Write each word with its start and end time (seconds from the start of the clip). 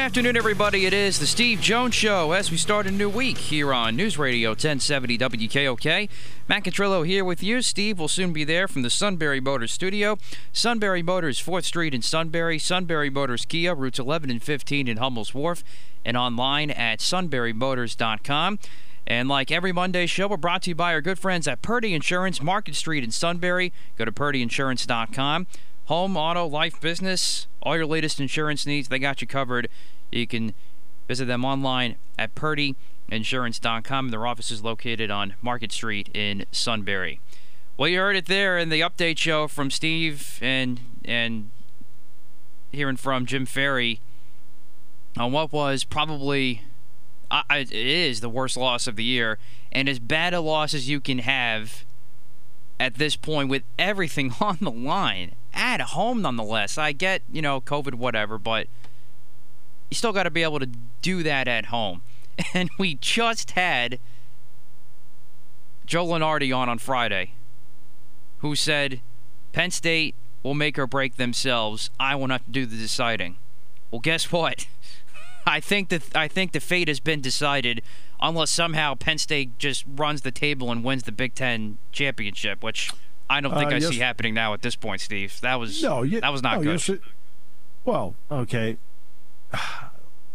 Afternoon, 0.00 0.34
everybody. 0.34 0.86
It 0.86 0.94
is 0.94 1.18
the 1.18 1.26
Steve 1.26 1.60
Jones 1.60 1.94
Show 1.94 2.32
as 2.32 2.50
we 2.50 2.56
start 2.56 2.86
a 2.86 2.90
new 2.90 3.10
week 3.10 3.36
here 3.36 3.74
on 3.74 3.96
News 3.96 4.16
Radio 4.16 4.50
1070 4.50 5.18
WKOK. 5.18 6.08
Matt 6.48 6.64
Catrillo 6.64 7.06
here 7.06 7.22
with 7.22 7.42
you. 7.42 7.60
Steve 7.60 7.98
will 7.98 8.08
soon 8.08 8.32
be 8.32 8.42
there 8.42 8.66
from 8.66 8.80
the 8.80 8.88
Sunbury 8.88 9.40
Motors 9.40 9.72
studio. 9.72 10.16
Sunbury 10.54 11.02
Motors, 11.02 11.38
4th 11.42 11.64
Street 11.64 11.92
in 11.92 12.00
Sunbury. 12.00 12.58
Sunbury 12.58 13.10
Motors 13.10 13.44
Kia, 13.44 13.74
routes 13.74 13.98
11 13.98 14.30
and 14.30 14.42
15 14.42 14.88
in 14.88 14.96
Hummel's 14.96 15.34
Wharf, 15.34 15.62
and 16.02 16.16
online 16.16 16.70
at 16.70 17.00
sunburymotors.com. 17.00 18.58
And 19.06 19.28
like 19.28 19.50
every 19.50 19.72
Monday 19.72 20.06
show, 20.06 20.28
we're 20.28 20.38
brought 20.38 20.62
to 20.62 20.70
you 20.70 20.74
by 20.74 20.94
our 20.94 21.02
good 21.02 21.18
friends 21.18 21.46
at 21.46 21.60
Purdy 21.60 21.92
Insurance, 21.92 22.40
Market 22.40 22.74
Street 22.74 23.04
in 23.04 23.10
Sunbury. 23.10 23.70
Go 23.98 24.06
to 24.06 24.12
purdyinsurance.com. 24.12 25.46
Home, 25.90 26.16
auto, 26.16 26.46
life, 26.46 26.80
business, 26.80 27.48
all 27.60 27.76
your 27.76 27.84
latest 27.84 28.20
insurance 28.20 28.64
needs, 28.64 28.86
they 28.86 29.00
got 29.00 29.20
you 29.20 29.26
covered. 29.26 29.68
You 30.12 30.24
can 30.24 30.54
visit 31.08 31.24
them 31.24 31.44
online 31.44 31.96
at 32.16 32.32
purdyinsurance.com. 32.36 34.10
Their 34.10 34.24
office 34.24 34.52
is 34.52 34.62
located 34.62 35.10
on 35.10 35.34
Market 35.42 35.72
Street 35.72 36.08
in 36.14 36.44
Sunbury. 36.52 37.18
Well, 37.76 37.88
you 37.88 37.98
heard 37.98 38.14
it 38.14 38.26
there 38.26 38.56
in 38.56 38.68
the 38.68 38.80
update 38.82 39.18
show 39.18 39.48
from 39.48 39.68
Steve 39.72 40.38
and 40.40 40.78
and 41.04 41.50
hearing 42.70 42.96
from 42.96 43.26
Jim 43.26 43.44
Ferry 43.44 43.98
on 45.16 45.32
what 45.32 45.50
was 45.50 45.82
probably 45.82 46.62
uh, 47.32 47.42
it 47.50 47.72
is 47.72 48.20
the 48.20 48.28
worst 48.28 48.56
loss 48.56 48.86
of 48.86 48.94
the 48.94 49.02
year 49.02 49.38
and 49.72 49.88
as 49.88 49.98
bad 49.98 50.34
a 50.34 50.40
loss 50.40 50.72
as 50.72 50.88
you 50.88 51.00
can 51.00 51.18
have 51.18 51.84
at 52.78 52.94
this 52.94 53.16
point 53.16 53.48
with 53.48 53.64
everything 53.76 54.32
on 54.40 54.58
the 54.60 54.70
line 54.70 55.32
at 55.52 55.80
home 55.80 56.22
nonetheless. 56.22 56.78
I 56.78 56.92
get, 56.92 57.22
you 57.30 57.42
know, 57.42 57.60
COVID, 57.60 57.94
whatever, 57.94 58.38
but 58.38 58.66
you 59.90 59.96
still 59.96 60.12
got 60.12 60.24
to 60.24 60.30
be 60.30 60.42
able 60.42 60.60
to 60.60 60.70
do 61.02 61.22
that 61.22 61.48
at 61.48 61.66
home. 61.66 62.02
And 62.54 62.70
we 62.78 62.94
just 62.94 63.50
had 63.50 63.98
Joe 65.84 66.06
Lunardi 66.06 66.56
on 66.56 66.70
on 66.70 66.78
Friday, 66.78 67.32
who 68.38 68.56
said 68.56 69.02
Penn 69.52 69.70
State 69.70 70.14
will 70.42 70.54
make 70.54 70.78
or 70.78 70.86
break 70.86 71.16
themselves. 71.16 71.90
I 72.00 72.14
will 72.14 72.28
not 72.28 72.50
do 72.50 72.64
the 72.64 72.76
deciding. 72.76 73.36
Well, 73.90 74.00
guess 74.00 74.32
what? 74.32 74.66
I 75.46 75.60
think 75.60 75.90
that 75.90 76.16
I 76.16 76.28
think 76.28 76.52
the 76.52 76.60
fate 76.60 76.88
has 76.88 77.00
been 77.00 77.20
decided, 77.20 77.82
unless 78.22 78.50
somehow 78.50 78.94
Penn 78.94 79.18
State 79.18 79.58
just 79.58 79.84
runs 79.86 80.22
the 80.22 80.30
table 80.30 80.70
and 80.70 80.82
wins 80.82 81.02
the 81.02 81.12
Big 81.12 81.34
Ten 81.34 81.76
championship, 81.92 82.62
which 82.62 82.90
I 83.30 83.40
don't 83.40 83.54
think 83.54 83.70
Uh, 83.70 83.76
I 83.76 83.78
yes. 83.78 83.88
see 83.88 83.98
happening 83.98 84.34
now 84.34 84.52
at 84.54 84.60
this 84.62 84.74
point, 84.76 85.00
Steve. 85.00 85.40
That 85.40 85.54
was 85.60 85.82
No, 85.82 86.02
you, 86.02 86.20
that 86.20 86.32
was 86.32 86.42
not 86.42 86.58
no, 86.58 86.64
good. 86.76 86.88
yes, 86.88 86.98
well, 87.84 88.14
okay. 88.30 88.76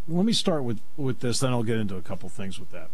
Let 0.07 0.25
me 0.25 0.33
start 0.33 0.63
with 0.63 0.79
with 0.97 1.19
this, 1.19 1.39
then 1.39 1.51
I'll 1.51 1.63
get 1.63 1.77
into 1.77 1.95
a 1.97 2.01
couple 2.01 2.29
things 2.29 2.59
with 2.59 2.71
that. 2.71 2.89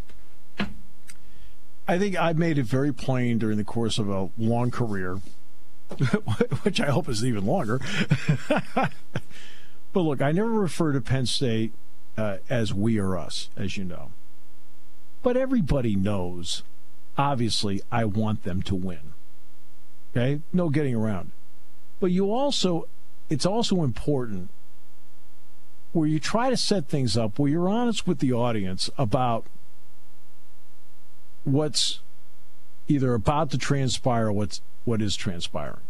I 1.86 1.98
think 1.98 2.16
I've 2.16 2.38
made 2.38 2.58
it 2.58 2.64
very 2.64 2.92
plain 2.92 3.38
during 3.38 3.56
the 3.58 3.64
course 3.64 3.98
of 3.98 4.08
a 4.08 4.30
long 4.38 4.70
career, 4.70 5.20
which 6.62 6.80
I 6.80 6.86
hope 6.86 7.08
is 7.08 7.24
even 7.24 7.44
longer. 7.46 7.80
but 8.74 8.90
look, 10.00 10.22
I 10.22 10.32
never 10.32 10.48
refer 10.50 10.92
to 10.92 11.00
Penn 11.00 11.26
State 11.26 11.72
uh, 12.16 12.38
as 12.48 12.72
we 12.72 12.98
or 12.98 13.16
us, 13.18 13.50
as 13.56 13.76
you 13.76 13.84
know. 13.84 14.10
But 15.22 15.36
everybody 15.36 15.96
knows, 15.96 16.62
obviously, 17.18 17.82
I 17.90 18.04
want 18.04 18.44
them 18.44 18.62
to 18.62 18.74
win. 18.74 19.12
Okay? 20.12 20.40
No 20.52 20.68
getting 20.68 20.94
around. 20.94 21.32
But 22.00 22.10
you 22.10 22.32
also, 22.32 22.88
it's 23.28 23.46
also 23.46 23.82
important 23.82 24.50
where 25.92 26.08
you 26.08 26.18
try 26.18 26.50
to 26.50 26.56
set 26.56 26.88
things 26.88 27.16
up 27.16 27.38
where 27.38 27.50
you're 27.50 27.68
honest 27.68 28.06
with 28.06 28.18
the 28.18 28.32
audience 28.32 28.88
about 28.96 29.46
what's 31.44 32.00
either 32.88 33.14
about 33.14 33.50
to 33.50 33.58
transpire 33.58 34.26
or 34.28 34.32
what's 34.32 34.60
what 34.84 35.00
is 35.00 35.16
transpiring. 35.16 35.80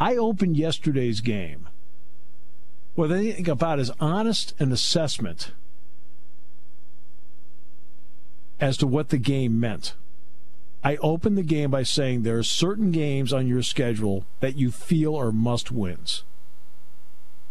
I 0.00 0.16
opened 0.16 0.56
yesterday's 0.56 1.20
game 1.20 1.68
with 2.96 3.12
anything 3.12 3.48
about 3.48 3.78
as 3.78 3.90
honest 4.00 4.54
an 4.58 4.72
assessment 4.72 5.52
as 8.60 8.76
to 8.78 8.86
what 8.86 9.10
the 9.10 9.18
game 9.18 9.60
meant. 9.60 9.94
I 10.84 10.96
opened 10.96 11.38
the 11.38 11.42
game 11.42 11.70
by 11.70 11.84
saying 11.84 12.22
there 12.22 12.38
are 12.38 12.42
certain 12.42 12.90
games 12.90 13.32
on 13.32 13.46
your 13.46 13.62
schedule 13.62 14.26
that 14.40 14.56
you 14.56 14.70
feel 14.72 15.16
are 15.16 15.30
must 15.30 15.70
wins. 15.70 16.24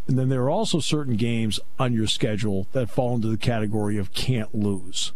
And 0.07 0.19
then 0.19 0.29
there 0.29 0.41
are 0.43 0.49
also 0.49 0.79
certain 0.79 1.15
games 1.15 1.59
on 1.79 1.93
your 1.93 2.07
schedule 2.07 2.67
that 2.73 2.89
fall 2.89 3.15
into 3.15 3.29
the 3.29 3.37
category 3.37 3.97
of 3.97 4.13
can't 4.13 4.53
lose. 4.53 5.13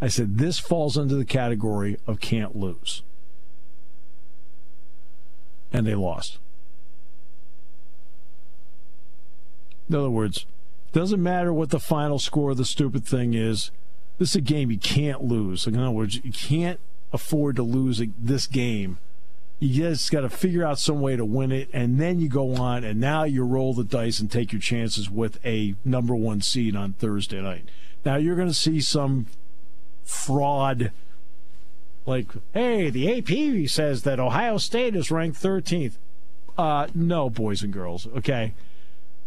I 0.00 0.08
said 0.08 0.38
this 0.38 0.58
falls 0.58 0.96
into 0.96 1.14
the 1.14 1.24
category 1.24 1.98
of 2.06 2.20
can't 2.20 2.56
lose. 2.56 3.02
And 5.72 5.86
they 5.86 5.94
lost. 5.94 6.38
In 9.88 9.94
other 9.94 10.10
words, 10.10 10.46
doesn't 10.92 11.22
matter 11.22 11.52
what 11.52 11.70
the 11.70 11.78
final 11.78 12.18
score 12.18 12.50
of 12.50 12.56
the 12.56 12.64
stupid 12.64 13.04
thing 13.04 13.34
is. 13.34 13.70
This 14.18 14.30
is 14.30 14.36
a 14.36 14.40
game 14.40 14.70
you 14.70 14.78
can't 14.78 15.24
lose. 15.24 15.66
In 15.66 15.76
other 15.76 15.90
words, 15.90 16.20
you 16.22 16.32
can't 16.32 16.78
afford 17.12 17.56
to 17.56 17.62
lose 17.62 18.02
this 18.18 18.46
game. 18.46 18.98
You 19.58 19.90
just 19.90 20.10
got 20.10 20.22
to 20.22 20.28
figure 20.28 20.64
out 20.64 20.78
some 20.78 21.00
way 21.00 21.14
to 21.16 21.24
win 21.24 21.52
it, 21.52 21.68
and 21.72 22.00
then 22.00 22.18
you 22.18 22.28
go 22.28 22.56
on, 22.56 22.82
and 22.82 23.00
now 23.00 23.24
you 23.24 23.44
roll 23.44 23.74
the 23.74 23.84
dice 23.84 24.18
and 24.18 24.30
take 24.30 24.52
your 24.52 24.60
chances 24.60 25.08
with 25.08 25.38
a 25.44 25.76
number 25.84 26.16
one 26.16 26.40
seed 26.40 26.74
on 26.74 26.94
Thursday 26.94 27.40
night. 27.40 27.68
Now 28.04 28.16
you're 28.16 28.36
going 28.36 28.48
to 28.48 28.54
see 28.54 28.80
some 28.80 29.26
fraud, 30.02 30.90
like, 32.06 32.26
hey, 32.52 32.90
the 32.90 33.18
AP 33.18 33.68
says 33.68 34.02
that 34.02 34.18
Ohio 34.18 34.58
State 34.58 34.96
is 34.96 35.12
ranked 35.12 35.40
13th. 35.40 35.94
Uh, 36.58 36.88
no, 36.94 37.30
boys 37.30 37.62
and 37.62 37.72
girls. 37.72 38.08
Okay 38.08 38.54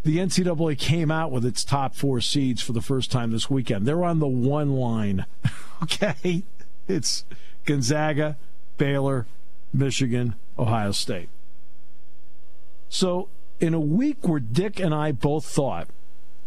the 0.05 0.19
NCAA 0.19 0.77
came 0.77 1.09
out 1.09 1.31
with 1.31 1.43
its 1.43 1.63
top 1.63 1.95
four 1.95 2.21
seeds 2.21 2.61
for 2.61 2.73
the 2.73 2.81
first 2.81 3.11
time 3.11 3.31
this 3.31 3.49
weekend. 3.49 3.87
They're 3.87 4.03
on 4.03 4.19
the 4.19 4.27
one 4.27 4.73
line. 4.75 5.25
Okay? 5.83 6.43
It's 6.87 7.25
Gonzaga, 7.65 8.37
Baylor, 8.77 9.27
Michigan, 9.73 10.35
Ohio 10.57 10.93
State. 10.93 11.27
So, 12.87 13.27
in 13.59 13.73
a 13.73 13.79
week 13.79 14.25
where 14.25 14.39
Dick 14.39 14.79
and 14.79 14.95
I 14.95 15.11
both 15.11 15.43
thought 15.45 15.89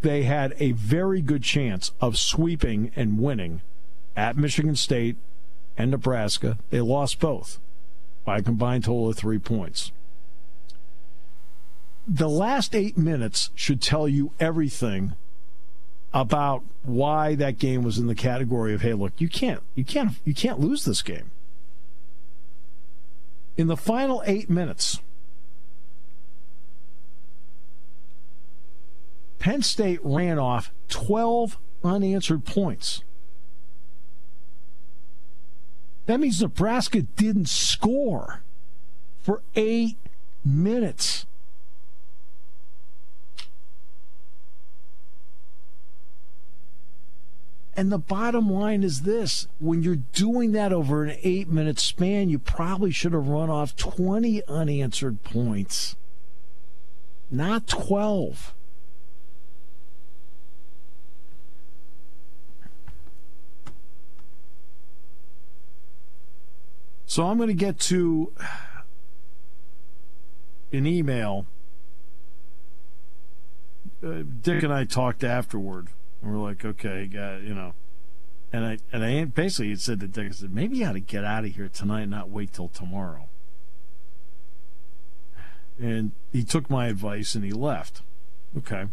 they 0.00 0.22
had 0.22 0.54
a 0.58 0.72
very 0.72 1.20
good 1.20 1.42
chance 1.42 1.92
of 2.00 2.16
sweeping 2.16 2.90
and 2.96 3.18
winning 3.18 3.60
at 4.16 4.38
Michigan 4.38 4.76
State 4.76 5.16
and 5.76 5.90
Nebraska, 5.90 6.56
they 6.70 6.80
lost 6.80 7.20
both 7.20 7.58
by 8.24 8.38
a 8.38 8.42
combined 8.42 8.84
total 8.84 9.10
of 9.10 9.18
three 9.18 9.38
points 9.38 9.92
the 12.08 12.28
last 12.28 12.74
eight 12.74 12.96
minutes 12.96 13.50
should 13.54 13.82
tell 13.82 14.08
you 14.08 14.32
everything 14.40 15.14
about 16.12 16.64
why 16.82 17.34
that 17.34 17.58
game 17.58 17.82
was 17.82 17.98
in 17.98 18.06
the 18.06 18.14
category 18.14 18.72
of 18.72 18.80
hey 18.80 18.94
look 18.94 19.12
you 19.18 19.28
can't 19.28 19.62
you 19.74 19.84
can't 19.84 20.12
you 20.24 20.32
can't 20.32 20.58
lose 20.58 20.86
this 20.86 21.02
game 21.02 21.30
in 23.58 23.66
the 23.66 23.76
final 23.76 24.22
eight 24.24 24.48
minutes 24.48 25.00
Penn 29.38 29.62
State 29.62 30.00
ran 30.02 30.38
off 30.38 30.72
12 30.88 31.58
unanswered 31.84 32.44
points. 32.44 33.02
That 36.06 36.20
means 36.20 36.42
Nebraska 36.42 37.02
didn't 37.02 37.48
score 37.48 38.42
for 39.20 39.42
eight 39.54 39.96
minutes. 40.44 41.26
And 47.78 47.92
the 47.92 47.98
bottom 47.98 48.50
line 48.50 48.82
is 48.82 49.02
this 49.02 49.46
when 49.60 49.84
you're 49.84 49.94
doing 50.12 50.50
that 50.50 50.72
over 50.72 51.04
an 51.04 51.16
eight 51.22 51.46
minute 51.46 51.78
span, 51.78 52.28
you 52.28 52.40
probably 52.40 52.90
should 52.90 53.12
have 53.12 53.28
run 53.28 53.50
off 53.50 53.76
20 53.76 54.42
unanswered 54.48 55.22
points, 55.22 55.94
not 57.30 57.68
12. 57.68 58.52
So 67.06 67.28
I'm 67.28 67.36
going 67.36 67.46
to 67.46 67.54
get 67.54 67.78
to 67.78 68.32
an 70.72 70.84
email. 70.84 71.46
Uh, 74.04 74.24
Dick 74.42 74.64
and 74.64 74.72
I 74.72 74.82
talked 74.82 75.22
afterward, 75.22 75.90
and 76.22 76.32
we're 76.32 76.38
like, 76.38 76.64
"Okay, 76.64 77.06
got 77.06 77.42
you 77.42 77.54
know," 77.54 77.74
and 78.52 78.64
I 78.64 78.78
and 78.92 79.04
I 79.04 79.24
basically 79.24 79.74
said 79.76 80.00
to 80.00 80.08
Dick, 80.08 80.28
"I 80.28 80.30
said 80.30 80.52
maybe 80.52 80.78
you 80.78 80.86
ought 80.86 80.92
to 80.92 81.00
get 81.00 81.24
out 81.24 81.44
of 81.44 81.54
here 81.54 81.68
tonight, 81.68 82.02
and 82.02 82.10
not 82.10 82.30
wait 82.30 82.52
till 82.52 82.68
tomorrow." 82.68 83.28
And 85.78 86.12
he 86.32 86.42
took 86.42 86.68
my 86.68 86.88
advice 86.88 87.34
and 87.34 87.44
he 87.44 87.52
left. 87.52 88.02
Okay. 88.56 88.86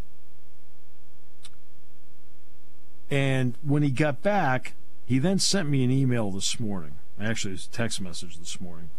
And 3.10 3.58
when 3.64 3.84
he 3.84 3.90
got 3.90 4.22
back, 4.22 4.74
he 5.06 5.20
then 5.20 5.40
sent 5.40 5.70
me 5.70 5.84
an 5.84 5.92
email 5.92 6.32
this 6.32 6.60
morning. 6.60 6.96
Actually, 7.20 7.54
it's 7.54 7.68
a 7.68 7.72
text 7.72 8.02
message 8.02 8.38
this 8.38 8.60
morning. 8.60 8.90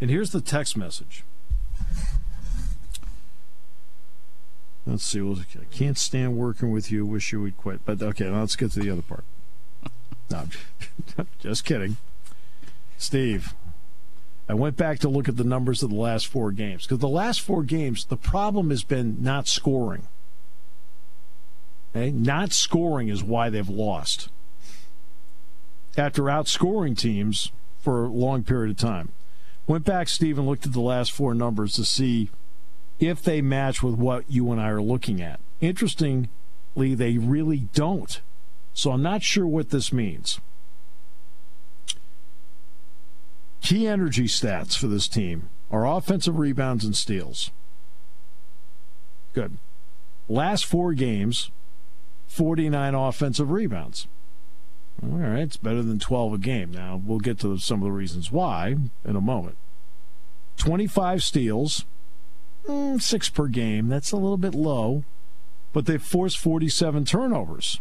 And 0.00 0.10
here's 0.10 0.30
the 0.30 0.40
text 0.40 0.76
message. 0.76 1.24
Let's 4.88 5.04
see. 5.04 5.20
Well, 5.20 5.38
I 5.38 5.64
can't 5.70 5.98
stand 5.98 6.36
working 6.36 6.72
with 6.72 6.90
you. 6.90 7.04
Wish 7.04 7.30
you 7.30 7.42
would 7.42 7.58
quit. 7.58 7.84
But 7.84 8.00
okay, 8.00 8.30
let's 8.30 8.56
get 8.56 8.72
to 8.72 8.80
the 8.80 8.90
other 8.90 9.02
part. 9.02 9.24
No, 10.30 10.44
just 11.38 11.64
kidding. 11.64 11.96
Steve, 12.98 13.54
I 14.46 14.52
went 14.52 14.76
back 14.76 14.98
to 14.98 15.08
look 15.08 15.26
at 15.26 15.38
the 15.38 15.44
numbers 15.44 15.82
of 15.82 15.88
the 15.88 15.96
last 15.96 16.26
four 16.26 16.52
games 16.52 16.82
because 16.84 16.98
the 16.98 17.08
last 17.08 17.40
four 17.40 17.62
games, 17.62 18.04
the 18.04 18.16
problem 18.18 18.68
has 18.68 18.82
been 18.82 19.16
not 19.22 19.48
scoring. 19.48 20.06
Okay? 21.96 22.10
Not 22.10 22.52
scoring 22.52 23.08
is 23.08 23.24
why 23.24 23.48
they've 23.48 23.70
lost 23.70 24.28
after 25.96 26.24
outscoring 26.24 26.96
teams 26.96 27.50
for 27.78 28.04
a 28.04 28.08
long 28.08 28.44
period 28.44 28.70
of 28.70 28.76
time. 28.76 29.12
Went 29.66 29.86
back, 29.86 30.08
Steve, 30.08 30.36
and 30.36 30.46
looked 30.46 30.66
at 30.66 30.74
the 30.74 30.80
last 30.80 31.10
four 31.10 31.34
numbers 31.34 31.74
to 31.76 31.86
see 31.86 32.28
if 33.00 33.22
they 33.22 33.40
match 33.40 33.82
with 33.82 33.94
what 33.94 34.30
you 34.30 34.50
and 34.52 34.60
I 34.60 34.68
are 34.68 34.82
looking 34.82 35.20
at. 35.20 35.40
Interestingly, 35.60 36.28
they 36.76 37.18
really 37.18 37.68
don't. 37.74 38.20
So 38.74 38.92
I'm 38.92 39.02
not 39.02 39.22
sure 39.22 39.46
what 39.46 39.70
this 39.70 39.92
means. 39.92 40.40
Key 43.60 43.86
energy 43.86 44.24
stats 44.24 44.76
for 44.76 44.86
this 44.86 45.08
team 45.08 45.48
are 45.70 45.86
offensive 45.86 46.38
rebounds 46.38 46.84
and 46.84 46.96
steals. 46.96 47.50
Good. 49.34 49.58
Last 50.28 50.64
four 50.64 50.94
games, 50.94 51.50
49 52.28 52.94
offensive 52.94 53.50
rebounds. 53.50 54.06
All 55.02 55.10
right, 55.10 55.40
it's 55.40 55.56
better 55.56 55.82
than 55.82 55.98
12 55.98 56.34
a 56.34 56.38
game. 56.38 56.72
Now, 56.72 57.00
we'll 57.04 57.20
get 57.20 57.38
to 57.40 57.56
some 57.58 57.80
of 57.80 57.84
the 57.84 57.92
reasons 57.92 58.32
why 58.32 58.76
in 59.04 59.16
a 59.16 59.20
moment. 59.20 59.56
25 60.56 61.22
steals, 61.22 61.84
mm, 62.68 63.02
six 63.02 63.28
per 63.28 63.48
game. 63.48 63.88
That's 63.88 64.12
a 64.12 64.16
little 64.16 64.36
bit 64.36 64.54
low, 64.54 65.04
but 65.72 65.86
they've 65.86 66.02
forced 66.02 66.38
47 66.38 67.04
turnovers. 67.04 67.80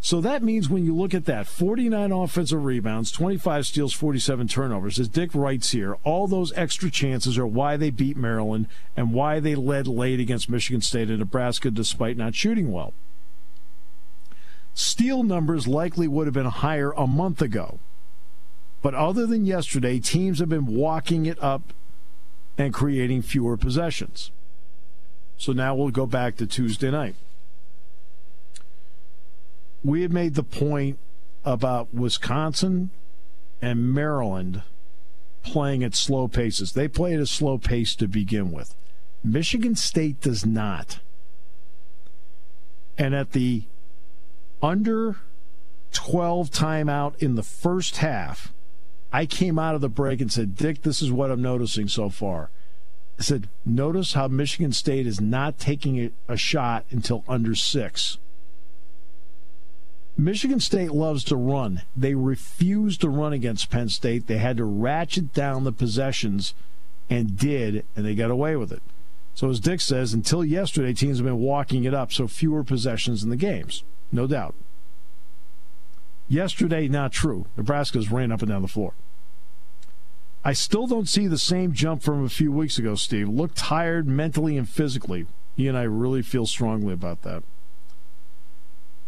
So 0.00 0.20
that 0.20 0.42
means 0.42 0.68
when 0.68 0.84
you 0.84 0.94
look 0.94 1.14
at 1.14 1.24
that 1.24 1.46
49 1.46 2.12
offensive 2.12 2.62
rebounds, 2.62 3.10
25 3.10 3.66
steals, 3.66 3.94
47 3.94 4.48
turnovers, 4.48 4.98
as 4.98 5.08
Dick 5.08 5.34
writes 5.34 5.70
here, 5.70 5.96
all 6.04 6.26
those 6.26 6.52
extra 6.56 6.90
chances 6.90 7.38
are 7.38 7.46
why 7.46 7.78
they 7.78 7.88
beat 7.88 8.18
Maryland 8.18 8.68
and 8.98 9.14
why 9.14 9.40
they 9.40 9.54
led 9.54 9.86
late 9.86 10.20
against 10.20 10.50
Michigan 10.50 10.82
State 10.82 11.08
and 11.08 11.20
Nebraska 11.20 11.70
despite 11.70 12.18
not 12.18 12.34
shooting 12.34 12.70
well. 12.70 12.92
Steal 14.74 15.22
numbers 15.22 15.66
likely 15.66 16.06
would 16.06 16.26
have 16.26 16.34
been 16.34 16.44
higher 16.44 16.92
a 16.98 17.06
month 17.06 17.40
ago. 17.40 17.78
But 18.82 18.94
other 18.94 19.26
than 19.26 19.46
yesterday, 19.46 20.00
teams 20.00 20.40
have 20.40 20.50
been 20.50 20.66
walking 20.66 21.24
it 21.24 21.42
up 21.42 21.72
and 22.56 22.72
creating 22.72 23.22
fewer 23.22 23.56
possessions. 23.56 24.30
So 25.36 25.52
now 25.52 25.74
we'll 25.74 25.90
go 25.90 26.06
back 26.06 26.36
to 26.36 26.46
Tuesday 26.46 26.90
night. 26.90 27.16
We 29.82 30.02
had 30.02 30.12
made 30.12 30.34
the 30.34 30.42
point 30.42 30.98
about 31.44 31.92
Wisconsin 31.92 32.90
and 33.60 33.92
Maryland 33.92 34.62
playing 35.42 35.84
at 35.84 35.94
slow 35.94 36.26
paces. 36.26 36.72
They 36.72 36.88
play 36.88 37.14
at 37.14 37.20
a 37.20 37.26
slow 37.26 37.58
pace 37.58 37.94
to 37.96 38.08
begin 38.08 38.50
with. 38.50 38.74
Michigan 39.22 39.74
State 39.74 40.20
does 40.20 40.46
not. 40.46 41.00
And 42.96 43.14
at 43.14 43.32
the 43.32 43.64
under 44.62 45.16
12 45.92 46.50
timeout 46.50 47.16
in 47.22 47.34
the 47.34 47.42
first 47.42 47.98
half, 47.98 48.53
I 49.14 49.26
came 49.26 49.60
out 49.60 49.76
of 49.76 49.80
the 49.80 49.88
break 49.88 50.20
and 50.20 50.32
said, 50.32 50.56
Dick, 50.56 50.82
this 50.82 51.00
is 51.00 51.12
what 51.12 51.30
I'm 51.30 51.40
noticing 51.40 51.86
so 51.86 52.10
far. 52.10 52.50
I 53.16 53.22
said, 53.22 53.48
notice 53.64 54.14
how 54.14 54.26
Michigan 54.26 54.72
State 54.72 55.06
is 55.06 55.20
not 55.20 55.56
taking 55.56 56.10
a 56.26 56.36
shot 56.36 56.84
until 56.90 57.22
under 57.28 57.54
six. 57.54 58.18
Michigan 60.16 60.58
State 60.58 60.90
loves 60.90 61.22
to 61.24 61.36
run. 61.36 61.82
They 61.94 62.16
refused 62.16 63.02
to 63.02 63.08
run 63.08 63.32
against 63.32 63.70
Penn 63.70 63.88
State. 63.88 64.26
They 64.26 64.38
had 64.38 64.56
to 64.56 64.64
ratchet 64.64 65.32
down 65.32 65.62
the 65.62 65.70
possessions 65.70 66.52
and 67.08 67.38
did, 67.38 67.86
and 67.94 68.04
they 68.04 68.16
got 68.16 68.32
away 68.32 68.56
with 68.56 68.72
it. 68.72 68.82
So, 69.36 69.48
as 69.48 69.60
Dick 69.60 69.80
says, 69.80 70.12
until 70.12 70.44
yesterday, 70.44 70.92
teams 70.92 71.18
have 71.18 71.24
been 71.24 71.38
walking 71.38 71.84
it 71.84 71.94
up, 71.94 72.12
so 72.12 72.26
fewer 72.26 72.64
possessions 72.64 73.22
in 73.22 73.30
the 73.30 73.36
games. 73.36 73.84
No 74.10 74.26
doubt. 74.26 74.56
Yesterday, 76.28 76.88
not 76.88 77.12
true. 77.12 77.46
Nebraska's 77.56 78.10
ran 78.10 78.32
up 78.32 78.42
and 78.42 78.50
down 78.50 78.62
the 78.62 78.66
floor. 78.66 78.92
I 80.44 80.52
still 80.52 80.86
don't 80.86 81.08
see 81.08 81.26
the 81.26 81.38
same 81.38 81.72
jump 81.72 82.02
from 82.02 82.24
a 82.24 82.28
few 82.28 82.52
weeks 82.52 82.78
ago, 82.78 82.94
Steve. 82.96 83.28
Look 83.28 83.52
tired 83.54 84.06
mentally 84.06 84.58
and 84.58 84.68
physically. 84.68 85.26
He 85.56 85.68
and 85.68 85.78
I 85.78 85.84
really 85.84 86.20
feel 86.20 86.46
strongly 86.46 86.92
about 86.92 87.22
that. 87.22 87.42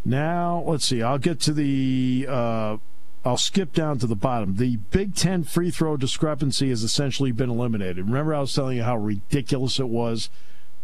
Now, 0.04 0.62
let's 0.66 0.86
see. 0.86 1.02
I'll 1.02 1.18
get 1.18 1.40
to 1.40 1.52
the. 1.52 2.26
Uh, 2.28 2.76
I'll 3.24 3.36
skip 3.36 3.72
down 3.72 3.98
to 3.98 4.06
the 4.06 4.14
bottom. 4.14 4.54
The 4.54 4.76
Big 4.76 5.16
Ten 5.16 5.42
free 5.42 5.72
throw 5.72 5.96
discrepancy 5.96 6.68
has 6.70 6.84
essentially 6.84 7.32
been 7.32 7.50
eliminated. 7.50 8.06
Remember, 8.06 8.32
I 8.32 8.40
was 8.40 8.54
telling 8.54 8.76
you 8.76 8.84
how 8.84 8.96
ridiculous 8.96 9.80
it 9.80 9.88
was 9.88 10.30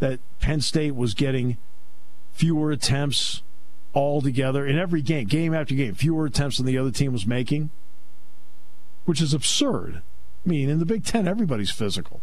that 0.00 0.18
Penn 0.40 0.60
State 0.60 0.96
was 0.96 1.14
getting 1.14 1.56
fewer 2.32 2.72
attempts 2.72 3.42
altogether 3.94 4.66
in 4.66 4.76
every 4.76 5.02
game, 5.02 5.28
game 5.28 5.54
after 5.54 5.76
game, 5.76 5.94
fewer 5.94 6.26
attempts 6.26 6.56
than 6.56 6.66
the 6.66 6.76
other 6.76 6.90
team 6.90 7.12
was 7.12 7.26
making, 7.26 7.70
which 9.04 9.22
is 9.22 9.32
absurd. 9.32 10.02
Mean, 10.44 10.68
in 10.68 10.78
the 10.78 10.86
Big 10.86 11.04
Ten, 11.04 11.28
everybody's 11.28 11.70
physical. 11.70 12.20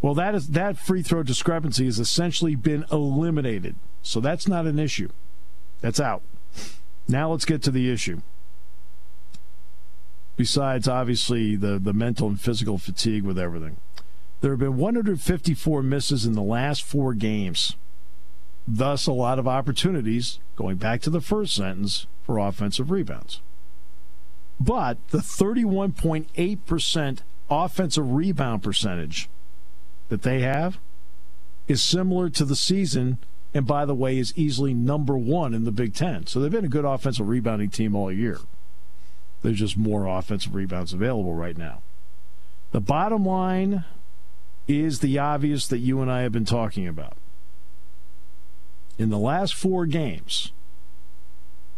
Well, 0.00 0.14
that 0.14 0.34
is 0.34 0.48
that 0.48 0.76
free 0.76 1.02
throw 1.02 1.22
discrepancy 1.22 1.86
has 1.86 1.98
essentially 1.98 2.54
been 2.54 2.84
eliminated. 2.92 3.76
So 4.02 4.20
that's 4.20 4.46
not 4.46 4.66
an 4.66 4.78
issue. 4.78 5.08
That's 5.80 5.98
out. 5.98 6.22
Now 7.08 7.30
let's 7.30 7.44
get 7.44 7.62
to 7.62 7.70
the 7.70 7.90
issue. 7.90 8.20
Besides, 10.36 10.88
obviously, 10.88 11.56
the, 11.56 11.78
the 11.78 11.92
mental 11.92 12.28
and 12.28 12.40
physical 12.40 12.76
fatigue 12.76 13.22
with 13.22 13.38
everything. 13.38 13.76
There 14.40 14.50
have 14.50 14.60
been 14.60 14.76
154 14.76 15.82
misses 15.82 16.26
in 16.26 16.34
the 16.34 16.42
last 16.42 16.82
four 16.82 17.14
games. 17.14 17.76
Thus, 18.66 19.06
a 19.06 19.12
lot 19.12 19.38
of 19.38 19.48
opportunities, 19.48 20.38
going 20.56 20.76
back 20.76 21.00
to 21.02 21.10
the 21.10 21.20
first 21.20 21.54
sentence, 21.54 22.06
for 22.24 22.38
offensive 22.38 22.90
rebounds. 22.90 23.40
But 24.64 24.96
the 25.08 25.18
31.8% 25.18 27.18
offensive 27.50 28.12
rebound 28.12 28.62
percentage 28.62 29.28
that 30.08 30.22
they 30.22 30.40
have 30.40 30.78
is 31.68 31.82
similar 31.82 32.30
to 32.30 32.44
the 32.44 32.56
season 32.56 33.18
and 33.54 33.66
by 33.66 33.84
the 33.84 33.94
way, 33.94 34.18
is 34.18 34.36
easily 34.36 34.74
number 34.74 35.16
one 35.16 35.54
in 35.54 35.64
the 35.64 35.70
Big 35.70 35.94
Ten. 35.94 36.26
So 36.26 36.40
they've 36.40 36.50
been 36.50 36.64
a 36.64 36.68
good 36.68 36.84
offensive 36.84 37.28
rebounding 37.28 37.70
team 37.70 37.94
all 37.94 38.10
year. 38.10 38.40
There's 39.42 39.60
just 39.60 39.76
more 39.76 40.06
offensive 40.06 40.56
rebounds 40.56 40.92
available 40.92 41.34
right 41.34 41.56
now. 41.56 41.80
The 42.72 42.80
bottom 42.80 43.24
line 43.24 43.84
is 44.66 44.98
the 44.98 45.20
obvious 45.20 45.68
that 45.68 45.78
you 45.78 46.00
and 46.00 46.10
I 46.10 46.22
have 46.22 46.32
been 46.32 46.44
talking 46.44 46.88
about. 46.88 47.16
In 48.98 49.10
the 49.10 49.18
last 49.18 49.54
four 49.54 49.86
games, 49.86 50.50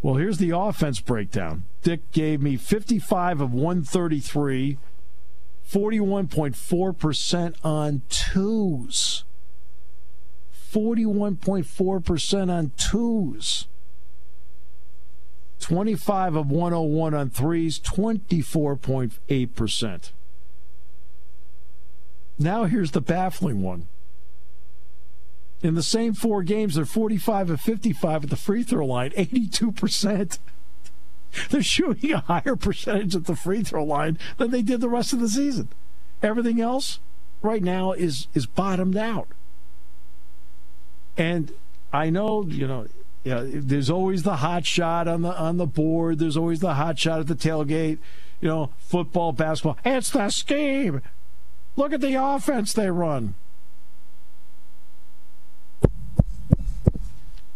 Well, 0.00 0.14
here's 0.14 0.38
the 0.38 0.50
offense 0.50 1.00
breakdown. 1.00 1.64
Dick 1.82 2.12
gave 2.12 2.40
me 2.40 2.56
55 2.56 3.40
of 3.40 3.52
133, 3.52 4.78
41.4% 5.68 7.54
on 7.64 8.02
twos. 8.08 9.24
41.4% 10.72 12.50
on 12.50 12.70
twos. 12.76 13.66
25 15.58 16.36
of 16.36 16.48
101 16.50 17.14
on 17.14 17.30
threes, 17.30 17.80
24.8%. 17.80 20.12
Now 22.38 22.64
here's 22.64 22.90
the 22.92 23.00
baffling 23.00 23.62
one. 23.62 23.88
In 25.62 25.74
the 25.74 25.82
same 25.82 26.12
four 26.12 26.42
games, 26.42 26.76
they're 26.76 26.84
45 26.84 27.50
of 27.50 27.60
55 27.60 28.24
at 28.24 28.30
the 28.30 28.36
free 28.36 28.62
throw 28.62 28.86
line, 28.86 29.10
82%. 29.10 30.38
They're 31.50 31.62
shooting 31.62 32.12
a 32.12 32.20
higher 32.20 32.56
percentage 32.56 33.14
at 33.14 33.26
the 33.26 33.36
free 33.36 33.62
throw 33.62 33.84
line 33.84 34.18
than 34.38 34.50
they 34.50 34.62
did 34.62 34.80
the 34.80 34.88
rest 34.88 35.12
of 35.12 35.20
the 35.20 35.28
season. 35.28 35.68
Everything 36.22 36.60
else 36.60 37.00
right 37.42 37.62
now 37.62 37.92
is 37.92 38.28
is 38.34 38.46
bottomed 38.46 38.96
out. 38.96 39.28
And 41.16 41.52
I 41.92 42.10
know, 42.10 42.44
you 42.44 42.66
know, 42.66 42.86
yeah, 43.24 43.42
there's 43.44 43.90
always 43.90 44.22
the 44.22 44.36
hot 44.36 44.64
shot 44.64 45.06
on 45.06 45.22
the 45.22 45.36
on 45.36 45.56
the 45.56 45.66
board. 45.66 46.18
There's 46.18 46.36
always 46.36 46.60
the 46.60 46.74
hot 46.74 46.98
shot 46.98 47.20
at 47.20 47.26
the 47.26 47.34
tailgate. 47.34 47.98
You 48.40 48.48
know, 48.48 48.70
football, 48.78 49.32
basketball. 49.32 49.76
It's 49.84 50.10
the 50.10 50.30
scheme. 50.30 51.02
Look 51.76 51.92
at 51.92 52.00
the 52.00 52.14
offense 52.14 52.72
they 52.72 52.90
run. 52.90 53.34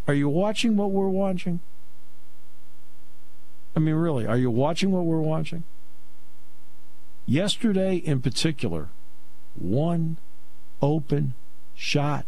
Are 0.07 0.13
you 0.13 0.29
watching 0.29 0.75
what 0.75 0.91
we're 0.91 1.07
watching? 1.07 1.59
I 3.75 3.79
mean, 3.79 3.95
really, 3.95 4.27
are 4.27 4.37
you 4.37 4.51
watching 4.51 4.91
what 4.91 5.05
we're 5.05 5.19
watching? 5.19 5.63
Yesterday, 7.25 7.95
in 7.95 8.21
particular, 8.21 8.89
one 9.55 10.17
open 10.81 11.33
shot 11.73 12.25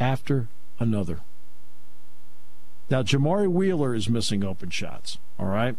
after 0.00 0.48
another. 0.78 1.20
Now, 2.90 3.02
Jamari 3.02 3.48
Wheeler 3.48 3.94
is 3.94 4.08
missing 4.08 4.42
open 4.44 4.70
shots, 4.70 5.18
all 5.38 5.46
right? 5.46 5.76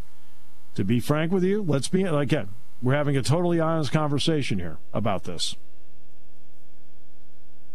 To 0.75 0.83
be 0.83 0.99
frank 0.99 1.31
with 1.31 1.43
you, 1.43 1.61
let's 1.61 1.87
be, 1.87 2.03
again, 2.03 2.49
we're 2.81 2.95
having 2.95 3.17
a 3.17 3.21
totally 3.21 3.59
honest 3.59 3.91
conversation 3.91 4.59
here 4.59 4.77
about 4.93 5.23
this. 5.23 5.55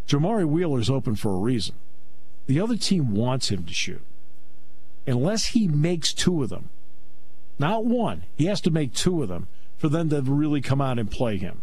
Jamari 0.08 0.46
Wheeler's 0.46 0.88
open 0.88 1.16
for 1.16 1.34
a 1.34 1.38
reason. 1.38 1.74
The 2.48 2.60
other 2.60 2.76
team 2.76 3.14
wants 3.14 3.50
him 3.50 3.64
to 3.64 3.74
shoot. 3.74 4.00
Unless 5.06 5.48
he 5.48 5.68
makes 5.68 6.14
two 6.14 6.42
of 6.42 6.48
them, 6.48 6.70
not 7.58 7.84
one, 7.84 8.22
he 8.36 8.46
has 8.46 8.62
to 8.62 8.70
make 8.70 8.94
two 8.94 9.22
of 9.22 9.28
them 9.28 9.48
for 9.76 9.90
them 9.90 10.08
to 10.08 10.22
really 10.22 10.62
come 10.62 10.80
out 10.80 10.98
and 10.98 11.10
play 11.10 11.36
him. 11.36 11.60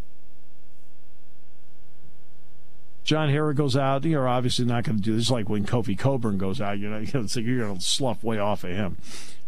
John 3.03 3.29
Harrar 3.29 3.55
goes 3.55 3.75
out, 3.75 4.05
you're 4.05 4.27
obviously 4.27 4.65
not 4.65 4.83
going 4.83 4.97
to 4.97 5.03
do 5.03 5.15
this. 5.15 5.31
like 5.31 5.49
when 5.49 5.65
Kofi 5.65 5.97
Cockburn 5.97 6.37
goes 6.37 6.61
out, 6.61 6.77
you 6.77 6.87
know, 6.87 6.99
you're 7.35 7.59
going 7.59 7.77
to 7.77 7.81
slough 7.81 8.23
way 8.23 8.37
off 8.37 8.63
of 8.63 8.71
him. 8.71 8.97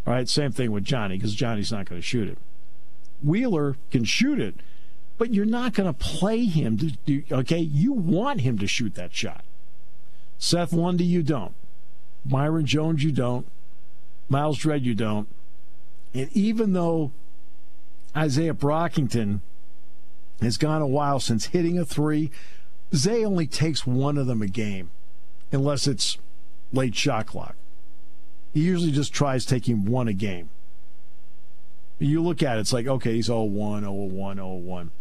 All 0.08 0.13
right, 0.13 0.27
same 0.27 0.51
thing 0.51 0.72
with 0.72 0.86
Johnny 0.86 1.17
because 1.17 1.36
Johnny's 1.36 1.72
not 1.72 1.88
going 1.88 2.01
to 2.01 2.06
shoot 2.06 2.27
it. 2.27 2.39
Wheeler 3.22 3.77
can 3.91 4.06
shoot 4.06 4.39
it, 4.39 4.56
but 5.20 5.34
you're 5.34 5.46
not 5.46 5.74
going 5.74 5.91
to 5.91 5.94
play 5.94 6.46
him 6.46 6.77
to. 6.77 7.24
Okay, 7.32 7.60
you 7.60 7.94
want 7.94 8.41
him 8.41 8.58
to 8.58 8.67
shoot 8.67 8.96
that 8.96 9.13
shot. 9.13 9.44
Seth 10.38 10.74
Lundy, 10.74 11.03
you 11.03 11.24
don't. 11.24 11.53
Myreon 12.27 12.65
Jones, 12.65 13.03
you 13.03 13.12
don't. 13.12 13.48
Myles 14.29 14.58
Dread, 14.58 14.84
you 14.84 14.94
don't. 14.94 15.27
And 16.13 16.29
even 16.34 16.74
though 16.74 17.12
Isaiah 18.15 18.53
Brockington 18.53 19.41
has 20.41 20.58
gone 20.58 20.82
a 20.82 20.88
while 20.88 21.20
since 21.20 21.48
hitting 21.48 21.79
a 21.79 21.86
three, 21.86 22.32
Zay 22.94 23.25
only 23.25 23.48
takes 23.48 23.86
one 23.88 24.17
of 24.17 24.27
them 24.27 24.41
a 24.41 24.48
game, 24.48 24.91
unless 25.51 25.88
it's 25.88 26.17
late 26.72 26.96
shot 26.96 27.27
clock. 27.27 27.56
He 28.53 28.62
usually 28.62 28.91
just 28.91 29.13
tries 29.13 29.46
taking 29.46 29.86
one 29.86 30.08
a 30.08 30.13
game. 30.13 30.50
You 32.00 32.22
look 32.22 32.44
at 32.44 32.58
it, 32.58 32.62
it's 32.62 32.74
like, 32.74 32.88
okay, 32.88 33.15
he's 33.15 33.25
0 33.25 33.44
1, 33.44 33.82
0 33.82 33.91
1, 33.91 34.36
0 34.38 34.48
1. 34.48 34.91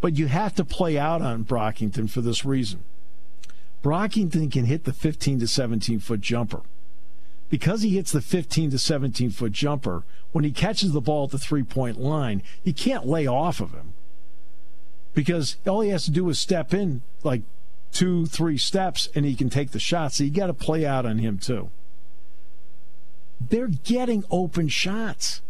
But 0.00 0.18
you 0.18 0.26
have 0.26 0.54
to 0.56 0.64
play 0.64 0.98
out 0.98 1.22
on 1.22 1.44
Brockington 1.44 2.10
for 2.10 2.20
this 2.20 2.44
reason. 2.44 2.82
Brockington 3.82 4.50
can 4.50 4.66
hit 4.66 4.84
the 4.84 4.92
15 4.92 5.40
to 5.40 5.48
17 5.48 5.98
foot 5.98 6.20
jumper. 6.20 6.62
Because 7.48 7.82
he 7.82 7.96
hits 7.96 8.12
the 8.12 8.22
15 8.22 8.70
to 8.70 8.78
17 8.78 9.30
foot 9.30 9.52
jumper, 9.52 10.04
when 10.30 10.44
he 10.44 10.52
catches 10.52 10.92
the 10.92 11.00
ball 11.00 11.24
at 11.24 11.30
the 11.30 11.38
three 11.38 11.62
point 11.62 12.00
line, 12.00 12.42
you 12.62 12.72
can't 12.72 13.06
lay 13.06 13.26
off 13.26 13.60
of 13.60 13.72
him. 13.72 13.92
Because 15.12 15.56
all 15.66 15.82
he 15.82 15.90
has 15.90 16.04
to 16.04 16.10
do 16.10 16.28
is 16.30 16.38
step 16.38 16.72
in 16.72 17.02
like 17.22 17.42
two, 17.90 18.24
three 18.26 18.56
steps 18.56 19.08
and 19.14 19.26
he 19.26 19.34
can 19.34 19.50
take 19.50 19.72
the 19.72 19.78
shot. 19.78 20.14
So 20.14 20.24
you 20.24 20.30
got 20.30 20.46
to 20.46 20.54
play 20.54 20.86
out 20.86 21.04
on 21.04 21.18
him 21.18 21.38
too. 21.38 21.70
They're 23.40 23.68
getting 23.68 24.24
open 24.30 24.68
shots. 24.68 25.42